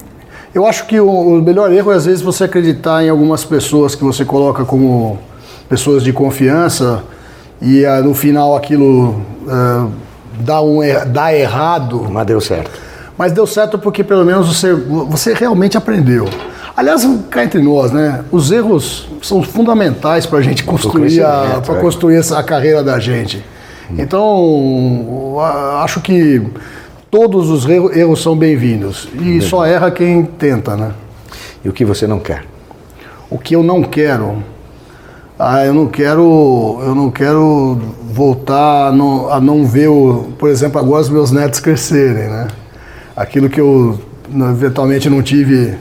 Eu 0.54 0.66
acho 0.66 0.86
que 0.86 0.98
o, 0.98 1.08
o 1.08 1.42
melhor 1.42 1.72
erro 1.72 1.92
é 1.92 1.94
às 1.96 2.06
vezes 2.06 2.22
você 2.22 2.44
acreditar 2.44 3.04
em 3.04 3.08
algumas 3.08 3.44
pessoas 3.44 3.94
que 3.94 4.02
você 4.02 4.24
coloca 4.24 4.64
como 4.64 5.18
pessoas 5.68 6.02
de 6.02 6.12
confiança 6.12 7.04
e 7.62 7.84
uh, 7.84 8.02
no 8.02 8.14
final 8.14 8.56
aquilo 8.56 9.10
uh, 9.46 9.90
dá, 10.40 10.60
um, 10.60 10.80
dá 11.06 11.32
errado. 11.34 12.08
Mas 12.10 12.26
deu 12.26 12.40
certo. 12.40 12.70
Mas 13.16 13.32
deu 13.32 13.46
certo 13.46 13.78
porque 13.78 14.02
pelo 14.02 14.24
menos 14.24 14.48
você, 14.48 14.74
você 14.74 15.34
realmente 15.34 15.76
aprendeu. 15.76 16.28
Aliás, 16.76 17.06
cá 17.28 17.44
entre 17.44 17.60
nós, 17.62 17.92
né? 17.92 18.24
Os 18.32 18.50
erros 18.50 19.08
são 19.22 19.42
fundamentais 19.42 20.24
para 20.24 20.38
a 20.38 20.42
gente 20.42 20.64
construir 20.64 21.22
a, 21.22 21.60
para 21.64 21.76
é. 21.76 21.80
construir 21.80 22.20
a 22.32 22.42
carreira 22.42 22.82
da 22.82 22.98
gente. 22.98 23.44
Então, 23.98 25.36
acho 25.82 26.00
que 26.00 26.42
todos 27.10 27.50
os 27.50 27.68
erros 27.68 28.22
são 28.22 28.36
bem-vindos 28.36 29.08
e 29.20 29.40
só 29.40 29.64
erra 29.66 29.90
quem 29.90 30.24
tenta, 30.24 30.76
né? 30.76 30.92
E 31.64 31.68
o 31.68 31.72
que 31.72 31.84
você 31.84 32.06
não 32.06 32.18
quer? 32.18 32.44
O 33.28 33.38
que 33.38 33.54
eu 33.54 33.62
não 33.62 33.82
quero? 33.82 34.42
ah, 35.42 35.64
eu 35.64 35.72
não 35.72 35.86
quero, 35.86 36.78
eu 36.82 36.94
não 36.94 37.10
quero 37.10 37.80
voltar 38.12 38.88
a 38.88 38.92
não, 38.92 39.32
a 39.32 39.40
não 39.40 39.64
ver, 39.64 39.88
o, 39.88 40.32
por 40.38 40.50
exemplo, 40.50 40.78
agora 40.78 41.00
os 41.00 41.08
meus 41.08 41.30
netos 41.30 41.60
crescerem, 41.60 42.28
né? 42.28 42.48
Aquilo 43.16 43.48
que 43.48 43.58
eu 43.58 43.98
eventualmente 44.50 45.08
não 45.08 45.22
tive 45.22 45.74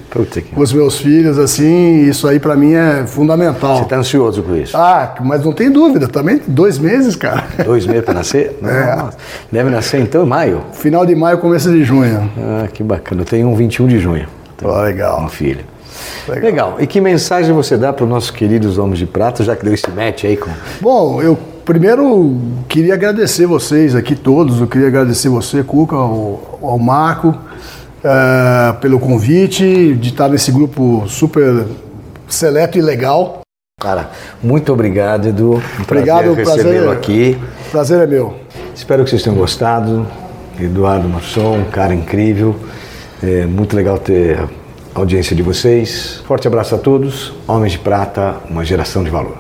com 0.54 0.62
os 0.62 0.74
meus 0.74 0.98
filhos, 0.98 1.38
assim, 1.38 2.02
isso 2.10 2.28
aí 2.28 2.40
para 2.40 2.56
mim 2.56 2.74
é 2.74 3.06
fundamental. 3.06 3.78
Você 3.78 3.84
está 3.84 3.98
ansioso 3.98 4.44
com 4.44 4.56
isso? 4.56 4.76
Ah, 4.76 5.16
mas 5.22 5.44
não 5.44 5.54
tem 5.54 5.72
dúvida, 5.72 6.08
também 6.08 6.42
dois 6.48 6.78
meses, 6.78 7.16
cara. 7.16 7.46
Dois 7.64 7.86
meses 7.86 8.04
para 8.04 8.14
nascer? 8.14 8.58
É. 8.70 9.10
Deve 9.52 9.70
nascer 9.70 10.00
então 10.00 10.24
em 10.24 10.28
maio? 10.28 10.62
Final 10.74 11.06
de 11.06 11.16
maio, 11.16 11.40
começo 11.40 11.72
de 11.72 11.84
junho. 11.84 12.30
Ah, 12.38 12.68
que 12.72 12.84
bacana. 12.84 13.22
Eu 13.22 13.26
tenho 13.26 13.48
um 13.48 13.56
21 13.56 13.88
de 13.88 14.00
junho. 14.00 14.28
Oh, 14.64 14.82
legal. 14.82 15.24
Um 15.24 15.28
filho. 15.28 15.66
Legal. 16.28 16.44
Legal. 16.44 16.76
E 16.80 16.88
que 16.88 17.02
mensagem 17.02 17.54
você 17.54 17.78
dá 17.78 17.92
para 17.92 18.04
os 18.04 18.10
nossos 18.10 18.32
queridos 18.32 18.78
homens 18.78 19.00
de 19.00 19.06
prata, 19.06 19.44
já 19.44 19.56
que 19.56 19.64
deu 19.64 19.74
esse 19.74 19.90
match 19.90 20.26
aí 20.26 20.38
com. 20.38 20.52
Bom, 20.80 21.22
eu 21.22 21.38
primeiro 21.66 22.38
queria 22.68 22.94
agradecer 22.94 23.46
vocês 23.46 23.96
aqui 23.96 24.16
todos. 24.16 24.60
Eu 24.60 24.68
queria 24.68 24.88
agradecer 24.88 25.30
você, 25.30 25.64
Cuca, 25.64 25.96
ao, 25.96 26.60
ao 26.62 26.80
Marco, 26.80 27.36
uh, 28.04 28.78
pelo 28.80 29.00
convite, 29.00 29.94
de 29.96 30.10
estar 30.10 30.28
nesse 30.30 30.52
grupo 30.52 31.06
super 31.08 31.66
seleto 32.28 32.78
e 32.78 32.82
legal. 32.82 33.42
Cara, 33.80 34.10
muito 34.44 34.74
obrigado, 34.74 35.28
Edu. 35.28 35.54
Um 35.80 35.84
obrigado, 35.84 36.36
prazer 36.36 36.56
recebê-lo 36.58 36.92
é- 36.92 36.96
aqui. 36.96 37.38
Prazer 37.72 38.02
é 38.02 38.08
meu. 38.08 38.36
Espero 38.76 39.04
que 39.04 39.10
vocês 39.10 39.24
tenham 39.24 39.38
gostado. 39.38 40.06
Eduardo 40.60 41.08
Masson, 41.08 41.60
um 41.60 41.72
cara 41.72 41.94
incrível. 41.94 42.56
É 43.24 43.46
muito 43.46 43.76
legal 43.76 43.98
ter 43.98 44.40
audiência 44.94 45.36
de 45.36 45.42
vocês. 45.42 46.22
Forte 46.26 46.48
abraço 46.48 46.76
a 46.76 46.78
todos. 46.78 47.34
Homens 47.48 47.74
de 47.74 47.80
Prata, 47.80 48.36
uma 48.50 48.66
geração 48.66 49.04
de 49.04 49.10
valor. 49.10 49.38